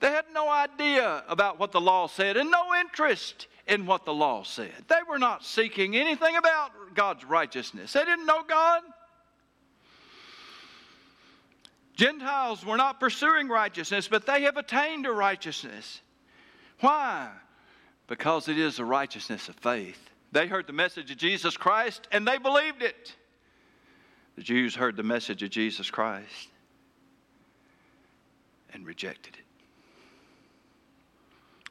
They 0.00 0.10
had 0.10 0.26
no 0.34 0.50
idea 0.50 1.24
about 1.28 1.58
what 1.58 1.72
the 1.72 1.80
law 1.80 2.08
said 2.08 2.36
and 2.36 2.50
no 2.50 2.74
interest 2.78 3.46
in 3.66 3.86
what 3.86 4.04
the 4.04 4.14
law 4.14 4.42
said. 4.42 4.72
They 4.88 5.00
were 5.08 5.18
not 5.18 5.44
seeking 5.44 5.96
anything 5.96 6.36
about 6.36 6.70
God's 6.94 7.24
righteousness. 7.24 7.92
They 7.92 8.04
didn't 8.04 8.26
know 8.26 8.42
God. 8.46 8.82
Gentiles 11.96 12.64
were 12.64 12.76
not 12.76 13.00
pursuing 13.00 13.48
righteousness, 13.48 14.06
but 14.06 14.26
they 14.26 14.42
have 14.42 14.56
attained 14.56 15.04
to 15.04 15.12
righteousness. 15.12 16.00
Why? 16.80 17.30
Because 18.06 18.48
it 18.48 18.58
is 18.58 18.76
the 18.76 18.84
righteousness 18.84 19.48
of 19.48 19.56
faith. 19.56 19.98
They 20.30 20.46
heard 20.46 20.66
the 20.66 20.72
message 20.72 21.10
of 21.10 21.16
Jesus 21.16 21.56
Christ 21.56 22.06
and 22.12 22.28
they 22.28 22.38
believed 22.38 22.82
it. 22.82 23.14
The 24.36 24.42
Jews 24.42 24.74
heard 24.74 24.96
the 24.96 25.02
message 25.02 25.42
of 25.42 25.50
Jesus 25.50 25.90
Christ 25.90 26.48
and 28.74 28.86
rejected 28.86 29.34
it. 29.38 29.45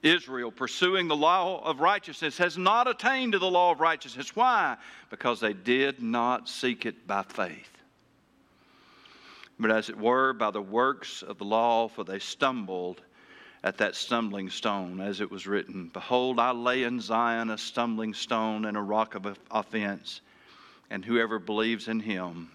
Israel, 0.03 0.51
pursuing 0.51 1.08
the 1.08 1.15
law 1.15 1.63
of 1.63 1.79
righteousness, 1.79 2.38
has 2.38 2.58
not 2.58 2.88
attained 2.88 3.31
to 3.31 3.39
the 3.39 3.49
law 3.49 3.71
of 3.71 3.79
righteousness. 3.79 4.36
Why? 4.36 4.77
Because 5.10 5.39
they 5.39 5.53
did 5.53 6.01
not 6.01 6.49
seek 6.49 6.86
it 6.86 7.08
by 7.08 7.23
faith. 7.23 7.69
But 9.58 9.71
as 9.71 9.89
it 9.89 9.97
were, 9.97 10.34
by 10.34 10.51
the 10.51 10.62
works 10.62 11.23
of 11.23 11.38
the 11.38 11.45
law, 11.45 11.88
for 11.88 12.03
they 12.03 12.19
stumbled 12.19 13.01
at 13.63 13.77
that 13.77 13.95
stumbling 13.95 14.49
stone, 14.49 14.99
as 14.99 15.21
it 15.21 15.31
was 15.31 15.47
written 15.47 15.89
Behold, 15.93 16.39
I 16.39 16.51
lay 16.51 16.84
in 16.84 16.99
Zion 16.99 17.49
a 17.49 17.58
stumbling 17.58 18.13
stone 18.13 18.65
and 18.65 18.77
a 18.77 18.81
rock 18.81 19.15
of 19.15 19.39
offense, 19.49 20.21
and 20.89 21.03
whoever 21.03 21.39
believes 21.39 21.88
in 21.88 21.99
him 21.99 22.51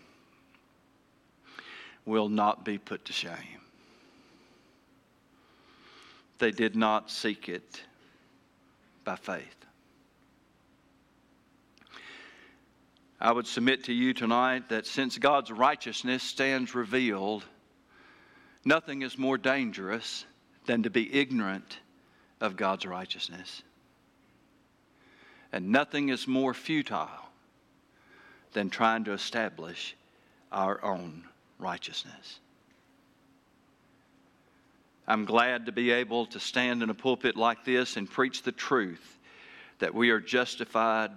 will 2.04 2.28
not 2.28 2.64
be 2.64 2.78
put 2.78 3.06
to 3.06 3.12
shame 3.12 3.60
they 6.40 6.50
did 6.50 6.74
not 6.74 7.10
seek 7.10 7.48
it 7.48 7.82
by 9.04 9.16
faith. 9.16 9.56
I 13.20 13.32
would 13.32 13.46
submit 13.46 13.84
to 13.84 13.92
you 13.92 14.14
tonight 14.14 14.70
that 14.70 14.86
since 14.86 15.18
God's 15.18 15.50
righteousness 15.50 16.22
stands 16.22 16.74
revealed, 16.74 17.44
nothing 18.64 19.02
is 19.02 19.18
more 19.18 19.36
dangerous 19.36 20.24
than 20.64 20.82
to 20.84 20.90
be 20.90 21.14
ignorant 21.14 21.78
of 22.40 22.56
God's 22.56 22.86
righteousness. 22.86 23.62
And 25.52 25.70
nothing 25.70 26.08
is 26.08 26.26
more 26.26 26.54
futile 26.54 27.28
than 28.52 28.70
trying 28.70 29.04
to 29.04 29.12
establish 29.12 29.96
our 30.50 30.82
own 30.82 31.24
righteousness. 31.58 32.40
I'm 35.10 35.24
glad 35.24 35.66
to 35.66 35.72
be 35.72 35.90
able 35.90 36.26
to 36.26 36.38
stand 36.38 36.84
in 36.84 36.88
a 36.88 36.94
pulpit 36.94 37.36
like 37.36 37.64
this 37.64 37.96
and 37.96 38.08
preach 38.08 38.44
the 38.44 38.52
truth 38.52 39.18
that 39.80 39.92
we 39.92 40.10
are 40.10 40.20
justified 40.20 41.10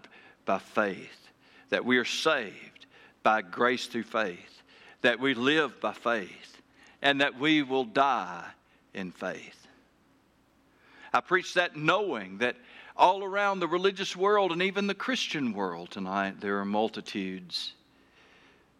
by 0.45 0.58
faith, 0.58 1.29
that 1.69 1.86
we 1.86 1.97
are 1.97 2.06
saved 2.06 2.88
by 3.21 3.43
grace 3.43 3.86
through 3.86 4.06
faith, 4.06 4.63
that 5.01 5.19
we 5.19 5.36
live 5.36 5.79
by 5.79 5.93
faith, 5.93 6.60
and 7.03 7.21
that 7.21 7.38
we 7.38 7.62
will 7.62 7.84
die 7.84 8.43
in 8.95 9.12
faith. 9.12 9.67
I 11.13 11.21
preach 11.21 11.53
that 11.53 11.75
knowing 11.75 12.39
that 12.39 12.56
all 12.97 13.23
around 13.23 13.60
the 13.60 13.67
religious 13.67 14.15
world 14.15 14.51
and 14.51 14.63
even 14.63 14.88
the 14.88 14.95
Christian 14.95 15.53
world 15.53 15.91
tonight, 15.91 16.41
there 16.41 16.58
are 16.58 16.65
multitudes 16.65 17.73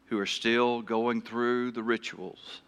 who 0.08 0.18
are 0.18 0.26
still 0.26 0.82
going 0.82 1.22
through 1.22 1.70
the 1.70 1.84
rituals 1.84 2.62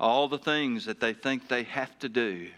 all 0.00 0.28
the 0.28 0.38
things 0.38 0.86
that 0.86 1.00
they 1.00 1.12
think 1.12 1.48
they 1.48 1.62
have 1.64 1.98
to 2.00 2.08
do 2.08 2.48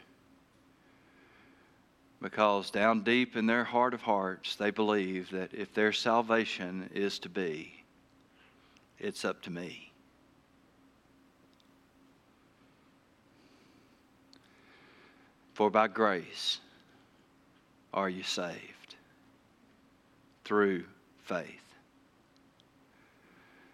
because 2.20 2.70
down 2.70 3.03
deep 3.03 3.37
in 3.37 3.46
their 3.46 3.64
heart 3.64 3.94
of 3.94 4.03
hearts, 4.03 4.57
they 4.57 4.70
believe 4.70 5.31
that 5.31 5.53
if 5.53 5.72
their 5.75 5.92
salvation 5.92 6.88
is 6.94 7.18
to 7.20 7.29
be, 7.29 7.85
it's 8.99 9.25
up 9.25 9.42
to 9.42 9.51
me. 9.51 9.92
For 15.53 15.70
by 15.70 15.88
grace 15.88 16.59
are 17.92 18.09
you 18.09 18.22
saved 18.22 18.96
through 20.44 20.85
faith. 21.22 21.46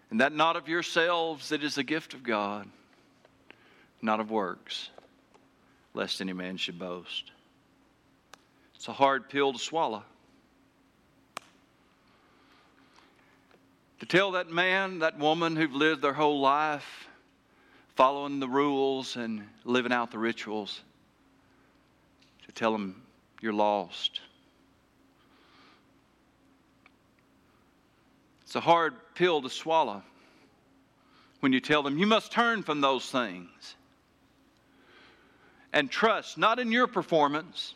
And 0.09 0.21
that 0.21 0.33
not 0.33 0.55
of 0.55 0.67
yourselves, 0.67 1.51
it 1.51 1.63
is 1.63 1.77
a 1.77 1.83
gift 1.83 2.13
of 2.13 2.23
God 2.23 2.67
not 4.03 4.19
of 4.19 4.29
works, 4.29 4.89
lest 5.93 6.19
any 6.19 6.33
man 6.33 6.57
should 6.57 6.77
boast. 6.77 7.31
It's 8.75 8.89
a 8.89 8.93
hard 8.93 9.29
pill 9.29 9.53
to 9.53 9.59
swallow. 9.59 10.03
To 14.01 14.05
tell 14.05 14.31
that 14.31 14.49
man, 14.49 14.99
that 14.99 15.17
woman 15.17 15.55
who've 15.55 15.73
lived 15.73 16.01
their 16.01 16.13
whole 16.13 16.41
life 16.41 17.07
following 17.95 18.41
the 18.41 18.47
rules 18.49 19.15
and 19.15 19.47
living 19.63 19.93
out 19.93 20.11
the 20.11 20.19
rituals, 20.19 20.81
to 22.45 22.51
tell 22.51 22.73
them 22.73 23.01
you're 23.39 23.53
lost. 23.53 24.19
It's 28.41 28.55
a 28.55 28.59
hard 28.59 28.95
pill 29.15 29.41
to 29.41 29.49
swallow 29.49 30.03
when 31.39 31.53
you 31.53 31.61
tell 31.61 31.83
them 31.83 31.97
you 31.97 32.05
must 32.05 32.33
turn 32.33 32.63
from 32.63 32.81
those 32.81 33.09
things 33.09 33.75
and 35.73 35.89
trust 35.89 36.37
not 36.37 36.59
in 36.59 36.71
your 36.71 36.87
performance, 36.87 37.73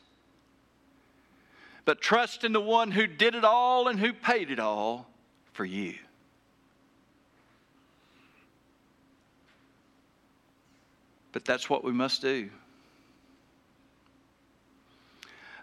but 1.83 1.99
trust 1.99 2.43
in 2.43 2.53
the 2.53 2.61
one 2.61 2.91
who 2.91 3.07
did 3.07 3.35
it 3.35 3.43
all 3.43 3.87
and 3.87 3.99
who 3.99 4.13
paid 4.13 4.51
it 4.51 4.59
all 4.59 5.07
for 5.53 5.65
you. 5.65 5.95
But 11.33 11.43
that's 11.43 11.69
what 11.69 11.83
we 11.83 11.91
must 11.91 12.21
do. 12.21 12.49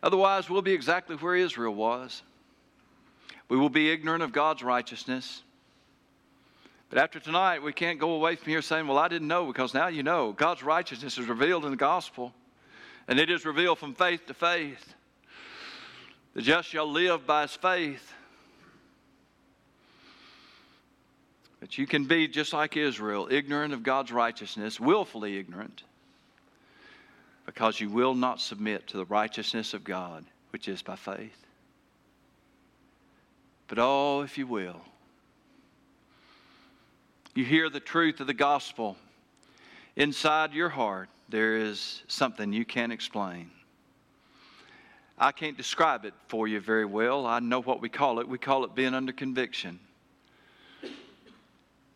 Otherwise, 0.02 0.50
we'll 0.50 0.62
be 0.62 0.72
exactly 0.72 1.16
where 1.16 1.34
Israel 1.34 1.74
was. 1.74 2.22
We 3.48 3.56
will 3.56 3.70
be 3.70 3.90
ignorant 3.90 4.22
of 4.22 4.32
God's 4.32 4.62
righteousness. 4.62 5.42
But 6.94 7.02
after 7.02 7.18
tonight, 7.18 7.60
we 7.60 7.72
can't 7.72 7.98
go 7.98 8.12
away 8.12 8.36
from 8.36 8.48
here 8.48 8.62
saying, 8.62 8.86
Well, 8.86 8.98
I 8.98 9.08
didn't 9.08 9.26
know, 9.26 9.46
because 9.46 9.74
now 9.74 9.88
you 9.88 10.04
know. 10.04 10.30
God's 10.30 10.62
righteousness 10.62 11.18
is 11.18 11.26
revealed 11.26 11.64
in 11.64 11.72
the 11.72 11.76
gospel, 11.76 12.32
and 13.08 13.18
it 13.18 13.30
is 13.30 13.44
revealed 13.44 13.80
from 13.80 13.96
faith 13.96 14.26
to 14.26 14.34
faith. 14.34 14.94
The 16.34 16.42
just 16.42 16.68
shall 16.68 16.88
live 16.88 17.26
by 17.26 17.42
his 17.42 17.56
faith. 17.56 18.12
But 21.58 21.78
you 21.78 21.84
can 21.88 22.04
be 22.04 22.28
just 22.28 22.52
like 22.52 22.76
Israel, 22.76 23.26
ignorant 23.28 23.74
of 23.74 23.82
God's 23.82 24.12
righteousness, 24.12 24.78
willfully 24.78 25.36
ignorant, 25.36 25.82
because 27.44 27.80
you 27.80 27.90
will 27.90 28.14
not 28.14 28.40
submit 28.40 28.86
to 28.86 28.98
the 28.98 29.06
righteousness 29.06 29.74
of 29.74 29.82
God, 29.82 30.24
which 30.50 30.68
is 30.68 30.80
by 30.80 30.94
faith. 30.94 31.44
But 33.66 33.80
oh, 33.80 34.20
if 34.20 34.38
you 34.38 34.46
will 34.46 34.80
you 37.36 37.44
hear 37.44 37.68
the 37.68 37.80
truth 37.80 38.20
of 38.20 38.26
the 38.26 38.34
gospel, 38.34 38.96
inside 39.96 40.52
your 40.52 40.68
heart, 40.68 41.08
there 41.28 41.56
is 41.56 42.02
something 42.06 42.52
you 42.52 42.64
can't 42.64 42.92
explain. 42.92 43.50
I 45.18 45.32
can't 45.32 45.56
describe 45.56 46.04
it 46.04 46.14
for 46.28 46.48
you 46.48 46.60
very 46.60 46.84
well. 46.84 47.26
I 47.26 47.38
know 47.38 47.62
what 47.62 47.80
we 47.80 47.88
call 47.88 48.18
it. 48.18 48.28
We 48.28 48.38
call 48.38 48.64
it 48.64 48.74
being 48.74 48.94
under 48.94 49.12
conviction. 49.12 49.78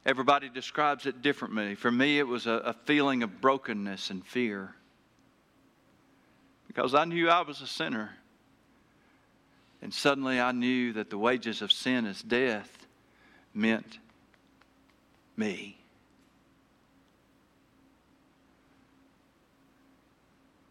Everybody 0.06 0.48
describes 0.48 1.04
it 1.04 1.20
differently. 1.20 1.74
For 1.74 1.90
me, 1.90 2.18
it 2.18 2.26
was 2.26 2.46
a, 2.46 2.52
a 2.52 2.72
feeling 2.72 3.22
of 3.22 3.40
brokenness 3.40 4.10
and 4.10 4.24
fear 4.24 4.74
because 6.66 6.94
I 6.94 7.04
knew 7.04 7.28
I 7.28 7.42
was 7.42 7.60
a 7.60 7.66
sinner. 7.66 8.10
And 9.82 9.92
suddenly 9.92 10.40
I 10.40 10.52
knew 10.52 10.92
that 10.94 11.10
the 11.10 11.18
wages 11.18 11.60
of 11.60 11.70
sin 11.70 12.06
is 12.06 12.22
death 12.22 12.86
meant 13.52 13.98
me. 15.38 15.78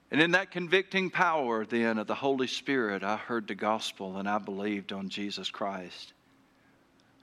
And 0.09 0.21
in 0.21 0.31
that 0.31 0.51
convicting 0.51 1.09
power, 1.09 1.65
then, 1.65 1.97
of 1.97 2.07
the 2.07 2.15
Holy 2.15 2.47
Spirit, 2.47 3.03
I 3.03 3.17
heard 3.17 3.47
the 3.47 3.55
gospel 3.55 4.17
and 4.17 4.27
I 4.27 4.37
believed 4.37 4.93
on 4.93 5.09
Jesus 5.09 5.49
Christ. 5.49 6.13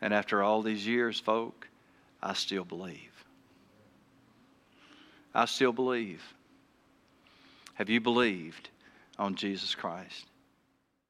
And 0.02 0.12
after 0.12 0.42
all 0.42 0.60
these 0.60 0.86
years, 0.86 1.18
folk, 1.18 1.66
I 2.22 2.34
still 2.34 2.64
believe. 2.64 3.24
I 5.34 5.46
still 5.46 5.72
believe. 5.72 6.22
Have 7.74 7.88
you 7.88 8.00
believed 8.00 8.68
on 9.18 9.34
Jesus 9.34 9.74
Christ? 9.74 10.26